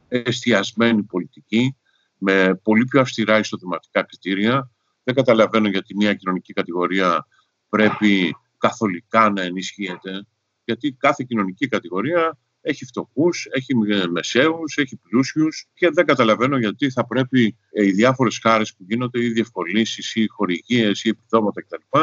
εστιασμένη 0.09 1.03
πολιτική 1.03 1.77
με 2.19 2.61
πολύ 2.63 2.85
πιο 2.85 3.01
αυστηρά 3.01 3.39
εισοδηματικά 3.39 4.03
κριτήρια. 4.03 4.71
Δεν 5.05 5.15
καταλαβαίνω 5.15 5.69
γιατί 5.69 5.97
μια 5.97 6.15
κοινωνική 6.15 6.53
κατηγορία 6.53 7.27
πρέπει 7.69 8.37
καθολικά 8.59 9.31
να 9.31 9.43
ενισχύεται, 9.43 10.27
γιατί 10.65 10.93
κάθε 10.93 11.25
κοινωνική 11.29 11.69
κατηγορία 11.69 12.39
έχει 12.63 12.85
φτωχούς, 12.85 13.47
έχει 13.51 13.75
μεσαίους, 14.11 14.77
έχει 14.77 14.97
πλούσιους 14.97 15.67
και 15.75 15.91
δεν 15.91 16.07
καταλαβαίνω 16.07 16.59
γιατί 16.59 16.91
θα 16.91 17.07
πρέπει 17.07 17.57
ε, 17.71 17.87
οι 17.87 17.91
διάφορες 17.91 18.39
χάρες 18.43 18.75
που 18.75 18.85
γίνονται, 18.89 19.25
ή 19.25 19.29
διευκολύνσεις, 19.29 20.15
ή 20.15 20.27
χορηγίες, 20.27 21.05
ή 21.05 21.09
επιδόματα 21.09 21.63
κτλ. 21.63 21.99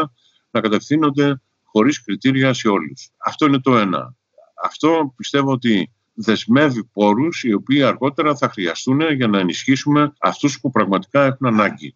να 0.52 0.62
κατευθύνονται 0.62 1.42
χωρίς 1.64 2.04
κριτήρια 2.04 2.54
σε 2.54 2.68
όλους. 2.68 3.10
Αυτό 3.18 3.46
είναι 3.46 3.60
το 3.60 3.78
ένα. 3.78 4.16
Αυτό 4.64 5.14
πιστεύω 5.16 5.52
ότι 5.52 5.92
δεσμεύει 6.14 6.84
πόρους 6.84 7.44
οι 7.44 7.54
οποίοι 7.54 7.84
αργότερα 7.84 8.36
θα 8.36 8.50
χρειαστούν 8.50 9.02
για 9.12 9.28
να 9.28 9.40
ενισχύσουμε 9.40 10.14
αυτούς 10.20 10.60
που 10.60 10.72
πραγματικά 10.72 11.26
έχουν 11.26 11.48
ανάγκη. 11.48 11.96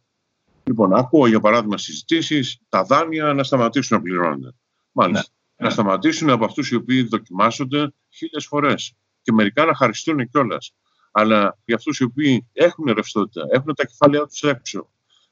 Λοιπόν, 0.64 0.94
ακούω 0.94 1.28
για 1.28 1.40
παράδειγμα 1.40 1.78
συζητήσεις 1.78 2.60
τα 2.70 2.84
δάνεια 2.84 3.34
να 3.34 3.44
σταματήσουν 3.44 3.98
να 3.98 4.04
πληρώνονται. 4.04 4.52
Μάλιστα. 4.92 5.33
Ναι 5.56 5.68
να 5.68 5.74
σταματήσουν 5.74 6.30
από 6.30 6.46
αυτούς 6.46 6.70
οι 6.72 6.76
οποίοι 6.76 7.04
δοκιμάζονται 7.04 7.94
χίλιες 8.10 8.46
φορές 8.46 8.94
και 9.22 9.32
μερικά 9.32 9.66
να 9.66 9.76
χαριστούν 9.76 10.30
κιόλας. 10.30 10.74
Αλλά 11.12 11.58
για 11.66 11.76
αυτούς 11.76 12.00
οι 12.00 12.04
οποίοι 12.04 12.50
έχουν 12.54 12.86
ρευστότητα, 12.94 13.48
έχουν 13.52 13.74
τα 13.76 13.86
κεφάλαια 13.86 14.26
τους 14.26 14.44
έξω, 14.44 14.90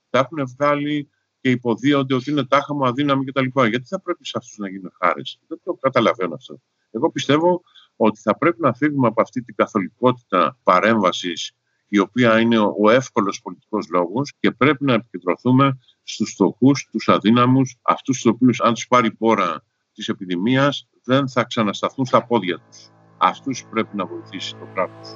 τα 0.10 0.20
έχουν 0.20 0.56
βγάλει 0.58 1.10
και 1.42 1.50
υποδίονται 1.50 2.14
ότι 2.14 2.32
είναι 2.32 2.46
τάχα 2.46 2.74
μου 2.74 2.86
αδύναμοι 2.86 3.26
κτλ. 3.26 3.46
Γιατί 3.70 3.88
θα 3.88 4.02
πρέπει 4.02 4.26
σε 4.26 4.34
αυτούς 4.36 4.58
να 4.58 4.70
γίνουν 4.70 4.92
χάρες; 5.00 5.40
Δεν 5.48 5.60
το 5.64 5.74
καταλαβαίνω 5.74 6.34
αυτό. 6.34 6.62
Εγώ 6.92 7.12
πιστεύω 7.12 7.62
ότι 7.96 8.20
θα 8.20 8.38
πρέπει 8.38 8.62
να 8.62 8.74
φύγουμε 8.74 9.08
από 9.08 9.22
αυτή 9.22 9.44
την 9.44 9.56
καθολικότητα 9.56 10.58
παρέμβασης, 10.64 11.52
η 11.88 12.00
οποία 12.00 12.40
είναι 12.40 12.58
ο 12.60 12.90
εύκολος 12.90 13.42
πολιτικός 13.42 13.88
λόγος, 13.90 14.34
και 14.40 14.52
πρέπει 14.52 14.86
να 14.86 14.94
επικεντρωθούμε 14.94 15.78
στους 16.04 16.32
φτωχούς, 16.32 16.88
τους 16.92 17.10
αδύναμους, 17.10 17.78
αυτούς 17.82 18.22
τους 18.22 18.32
οποίους, 18.32 18.62
αν 18.62 18.74
τους 18.74 18.88
πάρει 18.88 19.12
πόρα 19.12 19.64
της 19.94 20.08
επιδημίας 20.08 20.88
δεν 21.04 21.30
θα 21.30 21.44
ξανασταθούν 21.44 22.06
στα 22.06 22.26
πόδια 22.26 22.60
τους. 22.68 22.90
Αυτούς 23.18 23.66
πρέπει 23.70 23.96
να 23.96 24.06
βοηθήσει 24.06 24.56
το 24.56 24.68
κράτος. 24.74 25.10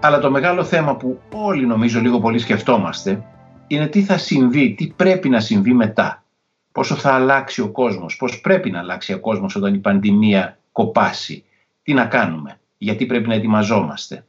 Αλλά 0.00 0.18
το 0.18 0.30
μεγάλο 0.30 0.64
θέμα 0.64 0.96
που 0.96 1.20
όλοι 1.32 1.66
νομίζω 1.66 2.00
λίγο 2.00 2.20
πολύ 2.20 2.38
σκεφτόμαστε 2.38 3.24
είναι 3.66 3.86
τι 3.86 4.02
θα 4.02 4.18
συμβεί, 4.18 4.74
τι 4.74 4.86
πρέπει 4.86 5.28
να 5.28 5.40
συμβεί 5.40 5.72
μετά. 5.72 6.22
Πόσο 6.72 6.94
θα 6.94 7.14
αλλάξει 7.14 7.60
ο 7.60 7.70
κόσμος, 7.70 8.16
πώς 8.16 8.40
πρέπει 8.40 8.70
να 8.70 8.78
αλλάξει 8.78 9.12
ο 9.12 9.20
κόσμος 9.20 9.56
όταν 9.56 9.74
η 9.74 9.78
πανδημία 9.78 10.58
κοπάσει. 10.72 11.44
Τι 11.82 11.94
να 11.94 12.06
κάνουμε, 12.06 12.60
γιατί 12.78 13.06
πρέπει 13.06 13.28
να 13.28 13.34
ετοιμαζόμαστε. 13.34 14.26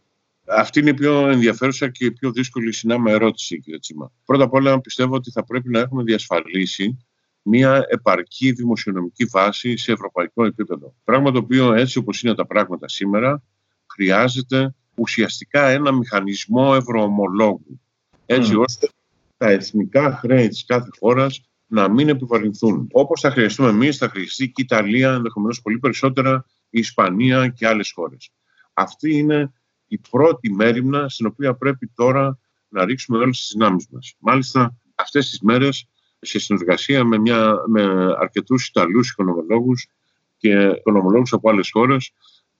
Αυτή 0.51 0.79
είναι 0.79 0.89
η 0.89 0.93
πιο 0.93 1.27
ενδιαφέρουσα 1.27 1.89
και 1.89 2.05
η 2.05 2.11
πιο 2.11 2.31
δύσκολη 2.31 2.73
συνάμα 2.73 3.11
ερώτηση, 3.11 3.59
κύριε 3.59 3.79
Τσίμα. 3.79 4.11
Πρώτα 4.25 4.43
απ' 4.43 4.53
όλα, 4.53 4.81
πιστεύω 4.81 5.15
ότι 5.15 5.31
θα 5.31 5.43
πρέπει 5.43 5.69
να 5.69 5.79
έχουμε 5.79 6.03
διασφαλίσει 6.03 6.97
μια 7.41 7.85
επαρκή 7.89 8.51
δημοσιονομική 8.51 9.25
βάση 9.25 9.77
σε 9.77 9.91
ευρωπαϊκό 9.91 10.45
επίπεδο. 10.45 10.95
Πράγμα 11.03 11.31
το 11.31 11.37
οποίο, 11.37 11.73
έτσι 11.73 11.97
όπως 11.97 12.21
είναι 12.21 12.35
τα 12.35 12.45
πράγματα 12.45 12.87
σήμερα, 12.87 13.43
χρειάζεται 13.93 14.75
ουσιαστικά 14.95 15.67
ένα 15.67 15.91
μηχανισμό 15.91 16.73
ευρωομολόγου. 16.75 17.81
Έτσι 18.25 18.51
mm. 18.55 18.63
ώστε 18.67 18.89
τα 19.37 19.49
εθνικά 19.49 20.17
χρέη 20.17 20.47
τη 20.47 20.65
κάθε 20.65 20.89
χώρας 20.99 21.49
να 21.67 21.89
μην 21.89 22.09
επιβαρυνθούν. 22.09 22.87
Όπως 22.91 23.21
θα 23.21 23.31
χρειαστούμε 23.31 23.69
εμείς, 23.69 23.97
θα 23.97 24.09
χρειαστεί 24.09 24.45
και 24.45 24.61
η 24.61 24.63
Ιταλία, 24.71 25.13
ενδεχομένως 25.13 25.61
πολύ 25.61 25.79
περισσότερα, 25.79 26.45
η 26.69 26.79
Ισπανία 26.79 27.47
και 27.47 27.67
άλλες 27.67 27.91
χώρες. 27.91 28.31
Αυτή 28.73 29.17
είναι 29.17 29.53
η 29.89 29.97
πρώτη 30.09 30.53
μέρημνα 30.53 31.09
στην 31.09 31.25
οποία 31.25 31.53
πρέπει 31.53 31.87
τώρα 31.87 32.39
να 32.69 32.85
ρίξουμε 32.85 33.17
όλες 33.17 33.39
τις 33.39 33.51
δυνάμεις 33.53 33.87
μας. 33.91 34.15
Μάλιστα, 34.19 34.75
αυτές 34.95 35.29
τις 35.29 35.39
μέρες, 35.41 35.87
σε 36.19 36.39
συνεργασία 36.39 37.03
με, 37.03 37.17
μια, 37.17 37.55
με 37.67 37.81
αρκετούς 38.19 38.67
Ιταλούς 38.67 39.09
οικονομολόγους 39.09 39.87
και 40.37 40.75
οικονομολόγους 40.77 41.33
από 41.33 41.49
άλλες 41.49 41.69
χώρες, 41.71 42.11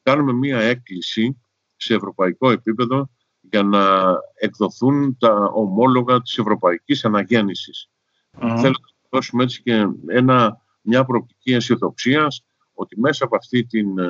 κάνουμε 0.03 0.33
μια 0.33 0.59
έκκληση 0.59 1.41
σε 1.75 1.93
ευρωπαϊκό 1.93 2.51
επίπεδο 2.51 3.09
για 3.41 3.63
να 3.63 4.13
εκδοθούν 4.35 5.17
τα 5.19 5.51
ομόλογα 5.53 6.21
της 6.21 6.37
ευρωπαϊκής 6.37 7.05
αναγέννησης. 7.05 7.89
Θέλω 8.39 8.79
να 8.81 9.07
δώσουμε 9.09 9.43
έτσι 9.43 9.61
και 9.61 9.87
ένα, 10.07 10.61
μια 10.81 11.05
προοπτική 11.05 11.53
αισιοδοξίας 11.53 12.43
ότι 12.73 12.99
μέσα 12.99 13.25
από 13.25 13.35
αυτή 13.35 13.65
την 13.65 13.99
ε, 13.99 14.09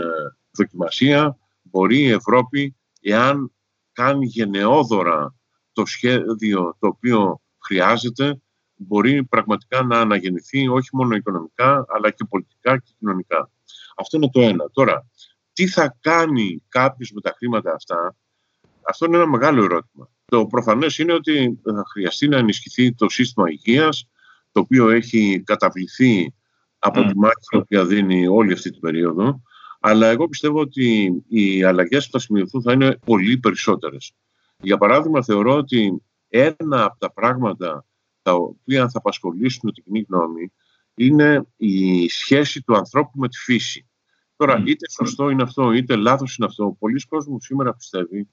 δοκιμασία 0.52 1.38
μπορεί 1.62 2.00
η 2.00 2.12
Ευρώπη 2.12 2.76
εάν 3.00 3.54
κάνει 3.92 4.26
γενναιόδωρα 4.26 5.36
το 5.74 5.86
σχέδιο 5.86 6.76
το 6.80 6.88
οποίο 6.88 7.42
χρειάζεται, 7.64 8.42
μπορεί 8.76 9.24
πραγματικά 9.24 9.84
να 9.84 10.00
αναγεννηθεί 10.00 10.68
όχι 10.68 10.90
μόνο 10.92 11.16
οικονομικά, 11.16 11.86
αλλά 11.88 12.12
και 12.12 12.26
πολιτικά 12.30 12.78
και 12.78 12.92
κοινωνικά. 13.00 13.52
Αυτό 13.96 14.18
είναι 14.18 14.30
το 14.30 14.42
ένα. 14.42 14.70
Τώρα, 14.72 15.08
τι 15.54 15.68
θα 15.68 15.98
κάνει 16.00 16.64
κάποιος 16.68 17.12
με 17.12 17.22
τα 17.22 17.34
χρήματα 17.38 17.74
αυτά, 17.74 18.16
αυτό 18.90 19.06
είναι 19.06 19.16
ένα 19.16 19.28
μεγάλο 19.28 19.64
ερώτημα. 19.64 20.10
Το 20.26 20.46
προφανές 20.46 20.98
είναι 20.98 21.14
ότι 21.14 21.60
θα 21.64 21.84
χρειαστεί 21.92 22.28
να 22.28 22.38
ενισχυθεί 22.38 22.94
το 22.94 23.10
σύστημα 23.10 23.50
υγείας, 23.50 24.10
το 24.52 24.60
οποίο 24.60 24.90
έχει 24.90 25.42
καταβληθεί 25.46 26.34
από 26.80 27.06
τη 27.06 27.18
μάχη 27.18 27.66
που 27.68 27.86
δίνει 27.86 28.28
όλη 28.28 28.54
αυτή 28.54 28.70
την 28.72 28.80
περίοδο 28.80 29.42
αλλά 29.80 30.08
εγώ 30.08 30.28
πιστεύω 30.28 30.60
ότι 30.60 31.14
οι 31.28 31.64
αλλαγές 31.64 32.06
που 32.06 32.12
θα 32.12 32.20
σημειωθούν 32.20 32.62
θα 32.62 32.72
είναι 32.72 32.98
πολύ 33.06 33.38
περισσότερες. 33.38 34.14
Για 34.62 34.78
παράδειγμα, 34.78 35.24
θεωρώ 35.24 35.56
ότι 35.56 36.02
ένα 36.28 36.84
από 36.84 37.00
τα 37.00 37.12
πράγματα 37.12 37.86
τα 38.22 38.30
τα 38.30 38.36
οποία 38.36 38.90
θα 38.90 38.98
απασχολήσουν 38.98 39.74
την 39.74 39.84
κοινή 39.84 40.06
γνώμη 40.10 40.52
είναι 40.96 41.46
η 41.58 42.08
σχέση 42.10 42.62
του 42.62 42.76
ανθρώπου 42.76 43.20
με 43.20 43.28
τη 43.28 43.38
φύση. 43.38 43.88
Τώρα, 44.36 44.64
είτε 44.66 44.90
σωστό 44.90 45.30
είναι 45.30 45.44
αυτό, 45.44 45.72
είτε 45.72 45.96
λάθος 45.96 46.36
είναι 46.36 46.48
αυτό. 46.48 46.76
Πολλοί 46.80 47.02
κόσμοι 47.08 47.42
σήμερα 47.42 47.74
πιστεύει 47.74 48.30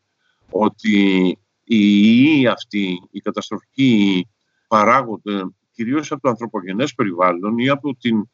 ότι 0.50 1.26
οι 1.64 1.78
ιοί 1.78 2.46
αυτοί, 2.46 3.08
οι 3.10 3.20
καταστροφικοί 3.20 4.26
παράγονται 4.68 5.42
κυρίως 5.72 6.12
από 6.12 6.22
το 6.22 6.28
ανθρωπογενές 6.28 6.94
περιβάλλον 6.94 7.58
ή 7.58 7.68
από 7.68 7.96
την 7.96 8.30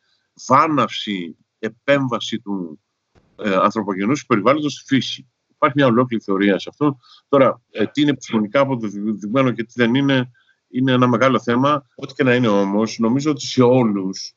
βάναυση 0.47 1.37
επέμβαση 1.59 2.41
του 2.41 2.81
ε, 3.45 3.55
ανθρωπογενούς 3.55 4.27
περιβάλλοντος 4.27 4.73
στη 4.73 4.95
φύση. 4.95 5.29
Υπάρχει 5.49 5.77
μια 5.77 5.87
ολόκληρη 5.87 6.23
θεωρία 6.23 6.59
σε 6.59 6.69
αυτό. 6.69 6.99
Τώρα, 7.29 7.63
ε, 7.71 7.87
τι 7.87 8.01
είναι 8.01 8.11
επιστημονικά 8.11 8.61
αποδεδειγμένο 8.61 9.51
και 9.51 9.65
τι 9.65 9.73
δεν 9.75 9.95
είναι, 9.95 10.31
είναι 10.69 10.93
ένα 10.93 11.09
μεγάλο 11.09 11.41
θέμα. 11.41 11.87
Ό,τι 11.95 12.15
και 12.15 12.25
να 12.25 12.35
είναι 12.35 12.49
όμως, 12.49 12.99
νομίζω 12.99 13.31
ότι 13.31 13.47
σε 13.47 13.63
όλους 13.63 14.35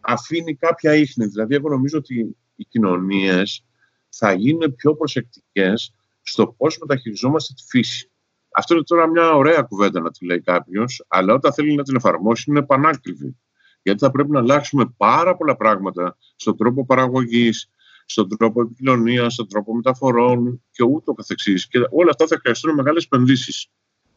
αφήνει 0.00 0.54
κάποια 0.54 0.94
ίχνη. 0.94 1.26
Δηλαδή, 1.26 1.54
εγώ 1.54 1.68
νομίζω 1.68 1.98
ότι 1.98 2.36
οι 2.54 2.64
κοινωνίες 2.64 3.64
θα 4.08 4.32
γίνουν 4.32 4.74
πιο 4.74 4.96
προσεκτικές 4.96 5.94
στο 6.22 6.46
πώς 6.46 6.78
μεταχειριζόμαστε 6.78 7.52
τη 7.56 7.62
φύση. 7.68 8.10
Αυτό 8.56 8.74
είναι 8.74 8.82
τώρα 8.82 9.08
μια 9.08 9.34
ωραία 9.34 9.62
κουβέντα 9.62 10.00
να 10.00 10.10
τη 10.10 10.24
λέει 10.24 10.40
κάποιος, 10.40 11.04
αλλά 11.08 11.34
όταν 11.34 11.52
θέλει 11.52 11.74
να 11.74 11.82
την 11.82 11.96
εφαρμόσει 11.96 12.44
είναι 12.48 12.62
πανάκριβη. 12.62 13.36
Γιατί 13.82 13.98
θα 13.98 14.10
πρέπει 14.10 14.30
να 14.30 14.38
αλλάξουμε 14.38 14.94
πάρα 14.96 15.36
πολλά 15.36 15.56
πράγματα 15.56 16.16
στον 16.36 16.56
τρόπο 16.56 16.86
παραγωγής, 16.86 17.70
στον 18.04 18.28
τρόπο 18.28 18.60
επικοινωνίας, 18.60 19.32
στον 19.32 19.48
τρόπο 19.48 19.74
μεταφορών 19.74 20.62
και 20.70 20.84
ούτω 20.84 21.12
καθεξής. 21.12 21.68
Και 21.68 21.78
όλα 21.90 22.10
αυτά 22.10 22.26
θα 22.26 22.38
χρειαστούν 22.40 22.74
μεγάλες 22.74 23.04
επενδύσεις. 23.04 23.66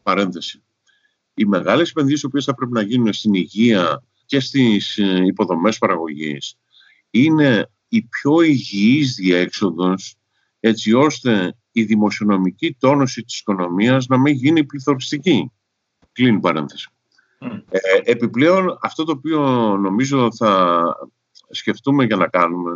Παρένθεση. 0.02 0.62
Οι 1.34 1.44
μεγάλες 1.44 1.90
επενδύσεις 1.90 2.22
οι 2.22 2.26
οποίες 2.26 2.44
θα 2.44 2.54
πρέπει 2.54 2.72
να 2.72 2.82
γίνουν 2.82 3.12
στην 3.12 3.34
υγεία 3.34 4.02
και 4.26 4.40
στις 4.40 4.98
ε, 4.98 5.22
υποδομές 5.24 5.78
παραγωγής 5.78 6.56
είναι 7.10 7.70
η 7.88 8.02
πιο 8.02 8.40
υγιής 8.40 9.14
διέξοδος 9.14 10.16
έτσι 10.60 10.92
ώστε 10.92 11.56
η 11.72 11.84
δημοσιονομική 11.84 12.76
τόνωση 12.78 13.22
της 13.22 13.38
οικονομίας 13.38 14.06
να 14.06 14.18
μην 14.18 14.34
γίνει 14.34 14.64
πληθωριστική. 14.64 15.52
Κλείνει 16.12 16.40
παρένθεση. 16.40 16.88
Ε, 17.70 17.78
επιπλέον, 18.04 18.78
αυτό 18.80 19.04
το 19.04 19.12
οποίο 19.12 19.40
νομίζω 19.76 20.28
θα 20.34 20.82
σκεφτούμε 21.50 22.04
για 22.04 22.16
να 22.16 22.28
κάνουμε 22.28 22.74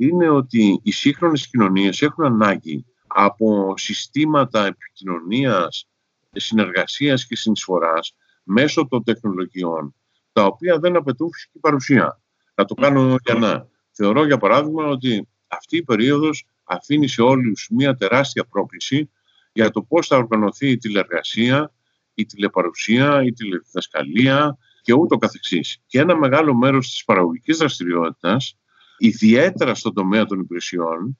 είναι 0.00 0.28
ότι 0.28 0.80
οι 0.82 0.90
σύγχρονες 0.90 1.48
κοινωνίες 1.48 2.02
έχουν 2.02 2.24
ανάγκη 2.24 2.84
από 3.06 3.74
συστήματα 3.76 4.66
επικοινωνίας, 4.66 5.88
συνεργασίας 6.32 7.26
και 7.26 7.36
συνεισφοράς 7.36 8.14
μέσω 8.42 8.86
των 8.88 9.04
τεχνολογιών, 9.04 9.94
τα 10.32 10.44
οποία 10.44 10.78
δεν 10.78 10.96
απαιτούν 10.96 11.32
φυσική 11.32 11.58
παρουσία. 11.58 12.20
Να 12.54 12.64
το 12.64 12.74
κάνω 12.74 13.16
για 13.24 13.34
να. 13.34 13.66
Θεωρώ, 13.90 14.26
για 14.26 14.38
παράδειγμα, 14.38 14.86
ότι 14.86 15.28
αυτή 15.46 15.76
η 15.76 15.82
περίοδος 15.82 16.46
αφήνει 16.64 17.08
σε 17.08 17.22
όλους 17.22 17.68
μια 17.70 17.94
τεράστια 17.94 18.44
πρόκληση 18.44 19.10
για 19.52 19.70
το 19.70 19.82
πώς 19.82 20.06
θα 20.06 20.16
οργανωθεί 20.16 20.70
η 20.70 20.76
τηλεργασία, 20.76 21.72
η 22.14 22.26
τηλεπαρουσία, 22.26 23.22
η 23.22 23.32
τηλεδιδασκαλία 23.32 24.58
και 24.82 24.92
ούτω 24.92 25.16
καθεξής. 25.16 25.82
Και 25.86 26.00
ένα 26.00 26.16
μεγάλο 26.16 26.54
μέρος 26.54 26.88
της 26.90 27.04
παραγωγικής 27.04 27.56
δραστηριότητας, 27.56 28.58
ιδιαίτερα 29.00 29.74
στον 29.74 29.94
τομέα 29.94 30.24
των 30.24 30.40
υπηρεσιών, 30.40 31.18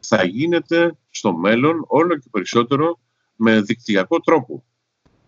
θα 0.00 0.24
γίνεται 0.24 0.98
στο 1.10 1.36
μέλλον 1.36 1.84
όλο 1.86 2.18
και 2.18 2.28
περισσότερο 2.30 3.00
με 3.36 3.60
δικτυακό 3.60 4.20
τρόπο. 4.20 4.64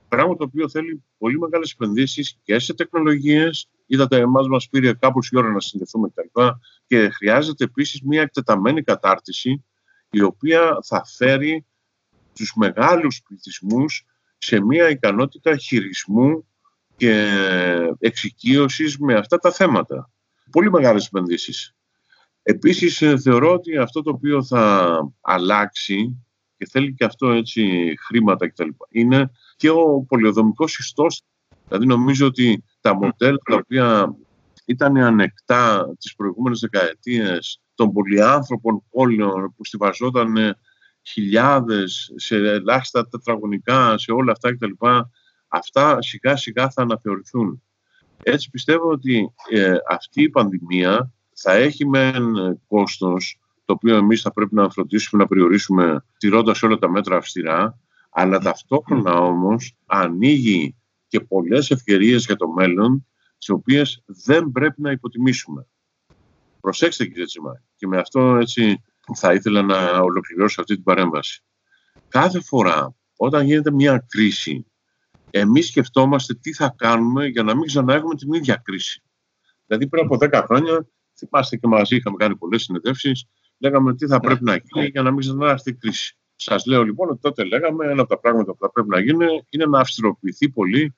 Πράγμα 0.08 0.36
το 0.36 0.44
οποίο 0.44 0.68
θέλει 0.68 1.02
πολύ 1.18 1.38
μεγάλες 1.38 1.72
επενδύσεις 1.72 2.38
και 2.42 2.58
σε 2.58 2.74
τεχνολογίες. 2.74 3.68
Είδατε, 3.86 4.16
εμάς 4.16 4.48
μας 4.48 4.68
πήρε 4.68 4.94
κάπως 4.94 5.28
η 5.28 5.38
ώρα 5.38 5.50
να 5.50 5.60
συνδεθούμε 5.60 6.08
κτλ. 6.08 6.40
Και 6.86 7.08
χρειάζεται 7.08 7.64
επίσης 7.64 8.02
μια 8.02 8.22
εκτεταμένη 8.22 8.82
κατάρτιση 8.82 9.64
η 10.10 10.22
οποία 10.22 10.78
θα 10.84 11.04
φέρει 11.04 11.66
τους 12.34 12.52
μεγάλους 12.56 13.22
πληθυσμούς 13.22 14.06
σε 14.38 14.60
μια 14.60 14.88
ικανότητα 14.88 15.56
χειρισμού 15.56 16.46
και 16.96 17.28
εξοικείωσης 17.98 18.98
με 18.98 19.14
αυτά 19.14 19.38
τα 19.38 19.52
θέματα. 19.52 20.10
Πολύ 20.50 20.70
μεγάλες 20.70 21.06
επενδύσεις. 21.06 21.74
Επίσης 22.42 23.22
θεωρώ 23.22 23.52
ότι 23.52 23.76
αυτό 23.76 24.02
το 24.02 24.10
οποίο 24.10 24.44
θα 24.44 24.96
αλλάξει 25.20 26.26
και 26.56 26.66
θέλει 26.70 26.94
και 26.94 27.04
αυτό 27.04 27.30
έτσι 27.30 27.94
χρήματα 28.06 28.48
κτλ. 28.48 28.68
είναι 28.88 29.30
και 29.56 29.70
ο 29.70 30.04
πολιοδομικός 30.08 30.78
ιστός. 30.78 31.22
Δηλαδή 31.68 31.86
νομίζω 31.86 32.26
ότι 32.26 32.64
τα 32.80 32.94
μοντέλα 32.94 33.36
τα 33.36 33.54
οποία 33.54 34.16
ήταν 34.64 34.96
ανεκτά 34.96 35.94
τις 35.98 36.14
προηγούμενες 36.14 36.60
δεκαετίες 36.60 37.60
των 37.74 37.92
πολυάνθρωπων 37.92 38.82
πόλεων 38.90 39.54
που 39.56 39.64
στηβαζόταν 39.64 40.56
χιλιάδες 41.02 42.12
σε 42.16 42.36
ελάχιστα 42.36 43.08
τετραγωνικά, 43.08 43.98
σε 43.98 44.12
όλα 44.12 44.32
αυτά 44.32 44.54
κτλ. 44.54 44.72
Αυτά 45.48 46.02
σιγά 46.02 46.36
σιγά 46.36 46.70
θα 46.70 46.82
αναθεωρηθούν. 46.82 47.62
Έτσι 48.22 48.50
πιστεύω 48.50 48.90
ότι 48.90 49.32
ε, 49.50 49.74
αυτή 49.88 50.22
η 50.22 50.30
πανδημία 50.30 51.12
θα 51.34 51.52
έχει 51.52 51.86
μεν 51.86 52.34
κόστος, 52.68 53.40
το 53.64 53.72
οποίο 53.72 53.96
εμείς 53.96 54.20
θα 54.22 54.32
πρέπει 54.32 54.54
να 54.54 54.70
φροντίσουμε 54.70 55.22
να 55.22 55.28
περιορίσουμε 55.28 56.04
τηρώντας 56.18 56.62
όλα 56.62 56.78
τα 56.78 56.90
μέτρα 56.90 57.16
αυστηρά, 57.16 57.78
αλλά 58.10 58.38
ταυτόχρονα 58.38 59.12
όμως 59.14 59.76
ανοίγει 59.86 60.76
και 61.06 61.20
πολλές 61.20 61.70
ευκαιρίες 61.70 62.24
για 62.24 62.36
το 62.36 62.48
μέλλον, 62.48 63.06
τις 63.38 63.48
οποίες 63.48 64.02
δεν 64.06 64.50
πρέπει 64.50 64.82
να 64.82 64.90
υποτιμήσουμε. 64.90 65.66
Προσέξτε 66.60 67.06
κύριε 67.06 67.24
Τσιμά, 67.24 67.62
και 67.76 67.86
με 67.86 67.98
αυτό 67.98 68.36
έτσι 68.36 68.82
θα 69.14 69.32
ήθελα 69.32 69.62
να 69.62 69.98
ολοκληρώσω 69.98 70.60
αυτή 70.60 70.74
την 70.74 70.82
παρέμβαση. 70.82 71.42
Κάθε 72.08 72.40
φορά 72.40 72.94
όταν 73.16 73.44
γίνεται 73.44 73.70
μια 73.70 74.06
κρίση, 74.08 74.66
εμείς 75.30 75.66
σκεφτόμαστε 75.66 76.34
τι 76.34 76.52
θα 76.52 76.74
κάνουμε 76.76 77.26
για 77.26 77.42
να 77.42 77.54
μην 77.54 77.66
ξαναέχουμε 77.66 78.14
την 78.14 78.32
ίδια 78.32 78.56
κρίση. 78.64 79.02
Δηλαδή 79.66 79.88
πριν 79.88 80.04
από 80.04 80.16
10 80.20 80.42
χρόνια, 80.46 80.86
θυμάστε 81.26 81.56
και 81.56 81.66
μαζί 81.66 81.96
είχαμε 81.96 82.16
κάνει 82.16 82.36
πολλές 82.36 82.62
συνεδεύσεις, 82.62 83.26
λέγαμε 83.58 83.94
τι 83.94 84.06
θα 84.06 84.14
ναι. 84.14 84.20
πρέπει 84.20 84.44
να 84.44 84.56
γίνει 84.56 84.86
για 84.86 85.02
να 85.02 85.10
μην 85.10 85.20
ξανάρθει 85.20 85.70
η 85.70 85.74
κρίση. 85.74 86.16
Σας 86.36 86.66
λέω 86.66 86.82
λοιπόν 86.82 87.08
ότι 87.08 87.20
τότε 87.20 87.44
λέγαμε 87.44 87.86
ένα 87.86 88.00
από 88.00 88.10
τα 88.14 88.18
πράγματα 88.18 88.52
που 88.52 88.58
θα 88.60 88.70
πρέπει 88.70 88.88
να 88.88 89.00
γίνει 89.00 89.26
είναι 89.48 89.66
να 89.66 89.80
αυστηροποιηθεί 89.80 90.48
πολύ 90.48 90.94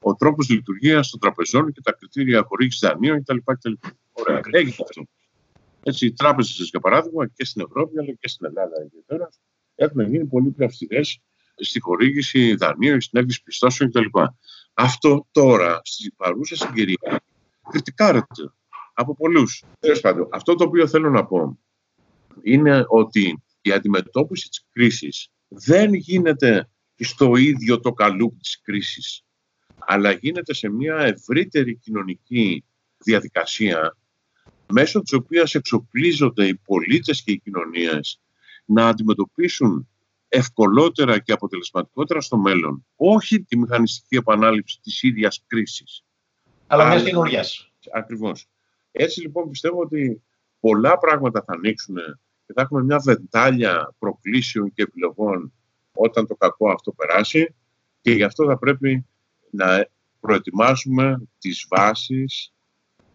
ο 0.00 0.14
τρόπος 0.14 0.48
λειτουργίας 0.48 1.10
των 1.10 1.20
τραπεζών 1.20 1.72
και 1.72 1.80
τα 1.80 1.92
κριτήρια 1.92 2.42
χορήγησης 2.42 2.80
δανείων 2.80 3.22
κτλ. 3.22 3.36
Ωραία, 4.12 4.40
έγινε 4.50 4.74
αυτό. 4.82 5.02
Έτσι, 5.82 6.06
οι 6.06 6.12
τράπεζες, 6.12 6.68
για 6.70 6.80
παράδειγμα, 6.80 7.26
και 7.26 7.44
στην 7.44 7.64
Ευρώπη 7.68 7.98
αλλά 7.98 8.12
και 8.12 8.28
στην 8.28 8.46
Ελλάδα 8.46 8.74
ιδιαίτερα, 8.84 9.28
έχουν 9.74 10.00
γίνει 10.00 10.24
πολύ 10.24 10.50
πιο 10.50 10.64
αυστηρές 10.64 11.20
στη 11.56 11.80
χορήγηση 11.80 12.54
δανείων, 12.54 13.00
στην 13.00 13.18
έγκριση 13.18 13.42
πιστώσεων 13.42 13.90
κτλ. 13.90 14.18
Αυτό 14.74 15.26
τώρα, 15.30 15.80
στην 15.84 16.16
παρούσα 16.16 16.56
συγκυρία, 16.56 17.20
κριτικάρεται 17.70 18.52
από 19.00 19.14
πολλούς. 19.14 19.64
Τέλος 19.78 20.00
πάντων, 20.00 20.28
αυτό 20.30 20.54
το 20.54 20.64
οποίο 20.64 20.86
θέλω 20.86 21.10
να 21.10 21.26
πω 21.26 21.58
είναι 22.42 22.84
ότι 22.88 23.42
η 23.60 23.72
αντιμετώπιση 23.72 24.48
της 24.48 24.66
κρίσης 24.72 25.30
δεν 25.48 25.94
γίνεται 25.94 26.70
στο 26.96 27.36
ίδιο 27.36 27.80
το 27.80 27.92
καλούπι 27.92 28.36
της 28.36 28.60
κρίσης, 28.62 29.24
αλλά 29.78 30.12
γίνεται 30.12 30.54
σε 30.54 30.68
μια 30.68 30.96
ευρύτερη 30.96 31.76
κοινωνική 31.76 32.64
διαδικασία 32.98 33.96
μέσω 34.68 35.00
της 35.00 35.12
οποίας 35.12 35.54
εξοπλίζονται 35.54 36.46
οι 36.46 36.54
πολίτες 36.54 37.22
και 37.22 37.32
οι 37.32 37.38
κοινωνίες 37.38 38.20
να 38.64 38.88
αντιμετωπίσουν 38.88 39.88
ευκολότερα 40.28 41.18
και 41.18 41.32
αποτελεσματικότερα 41.32 42.20
στο 42.20 42.36
μέλλον 42.36 42.86
όχι 42.96 43.42
τη 43.42 43.58
μηχανιστική 43.58 44.16
επανάληψη 44.16 44.80
της 44.80 45.02
ίδιας 45.02 45.44
κρίσης. 45.46 46.04
Αλλά 46.66 46.88
μιας 46.88 47.02
καινούργια. 47.02 47.44
Ακριβώς. 47.92 48.48
Έτσι 49.00 49.20
λοιπόν 49.20 49.50
πιστεύω 49.50 49.80
ότι 49.80 50.22
πολλά 50.60 50.98
πράγματα 50.98 51.42
θα 51.46 51.52
ανοίξουν 51.52 51.96
και 52.46 52.52
θα 52.52 52.62
έχουμε 52.62 52.82
μια 52.82 52.98
βεντάλια 52.98 53.94
προκλήσεων 53.98 54.72
και 54.72 54.82
επιλογών 54.82 55.52
όταν 55.92 56.26
το 56.26 56.34
κακό 56.34 56.70
αυτό 56.70 56.92
περάσει 56.92 57.54
και 58.00 58.12
γι' 58.12 58.22
αυτό 58.22 58.46
θα 58.46 58.58
πρέπει 58.58 59.06
να 59.50 59.86
προετοιμάσουμε 60.20 61.22
τις 61.38 61.66
βάσεις, 61.68 62.52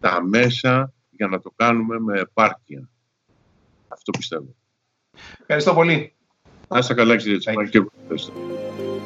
τα 0.00 0.22
μέσα 0.22 0.92
για 1.10 1.26
να 1.26 1.40
το 1.40 1.52
κάνουμε 1.56 1.98
με 1.98 2.20
επάρκεια. 2.20 2.88
Αυτό 3.88 4.10
πιστεύω. 4.10 4.54
Ευχαριστώ 5.40 5.74
πολύ. 5.74 6.12
Να 6.68 6.78
είστε 6.78 6.94
καλά 6.94 7.16
κύριε 7.16 7.38
Τσιμάκη 7.38 7.70
και 7.70 7.86
ευχαριστώ. 8.02 8.32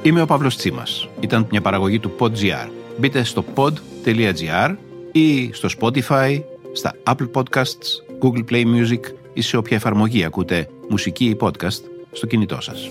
Είμαι 0.03 0.23
ο 0.23 0.27
Παύλος 0.27 0.57
Τσίμας. 0.57 1.09
Ήταν 1.21 1.47
μια 1.51 1.61
παραγωγή 1.61 1.99
του 1.99 2.17
PodGR. 2.19 2.71
Μπείτε 2.99 3.23
στο 3.25 3.45
pod.gr 3.55 4.77
ή 5.13 5.53
στο 5.53 5.69
Spotify, 5.81 6.43
στα 6.79 6.95
Apple 7.05 7.31
Podcasts, 7.33 7.89
Google 8.21 8.45
Play 8.51 8.65
Music 8.65 9.01
ή 9.33 9.41
σε 9.41 9.57
όποια 9.57 9.77
εφαρμογή 9.77 10.25
ακούτε 10.25 10.69
μουσική 10.89 11.25
ή 11.25 11.37
podcast 11.41 11.81
στο 12.13 12.27
κινητό 12.27 12.61
σας. 12.61 12.91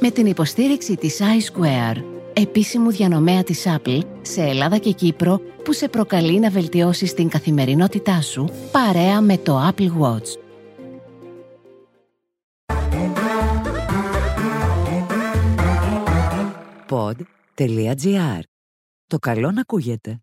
Με 0.00 0.10
την 0.10 0.26
υποστήριξη 0.26 0.96
της 0.96 1.20
iSquare 1.20 2.02
επίσημου 2.32 2.90
διανομέα 2.90 3.42
της 3.42 3.64
Apple 3.66 4.00
σε 4.22 4.42
Ελλάδα 4.42 4.78
και 4.78 4.92
Κύπρο 4.92 5.40
που 5.64 5.72
σε 5.72 5.88
προκαλεί 5.88 6.38
να 6.38 6.50
βελτιώσεις 6.50 7.14
την 7.14 7.28
καθημερινότητά 7.28 8.20
σου 8.20 8.50
παρέα 8.72 9.20
με 9.20 9.36
το 9.36 9.68
Apple 9.68 9.90
Watch. 10.00 10.36
Pod.gr. 16.88 18.40
Το 19.06 19.18
καλό 19.18 19.50
να 19.50 19.60
ακούγεται. 19.60 20.20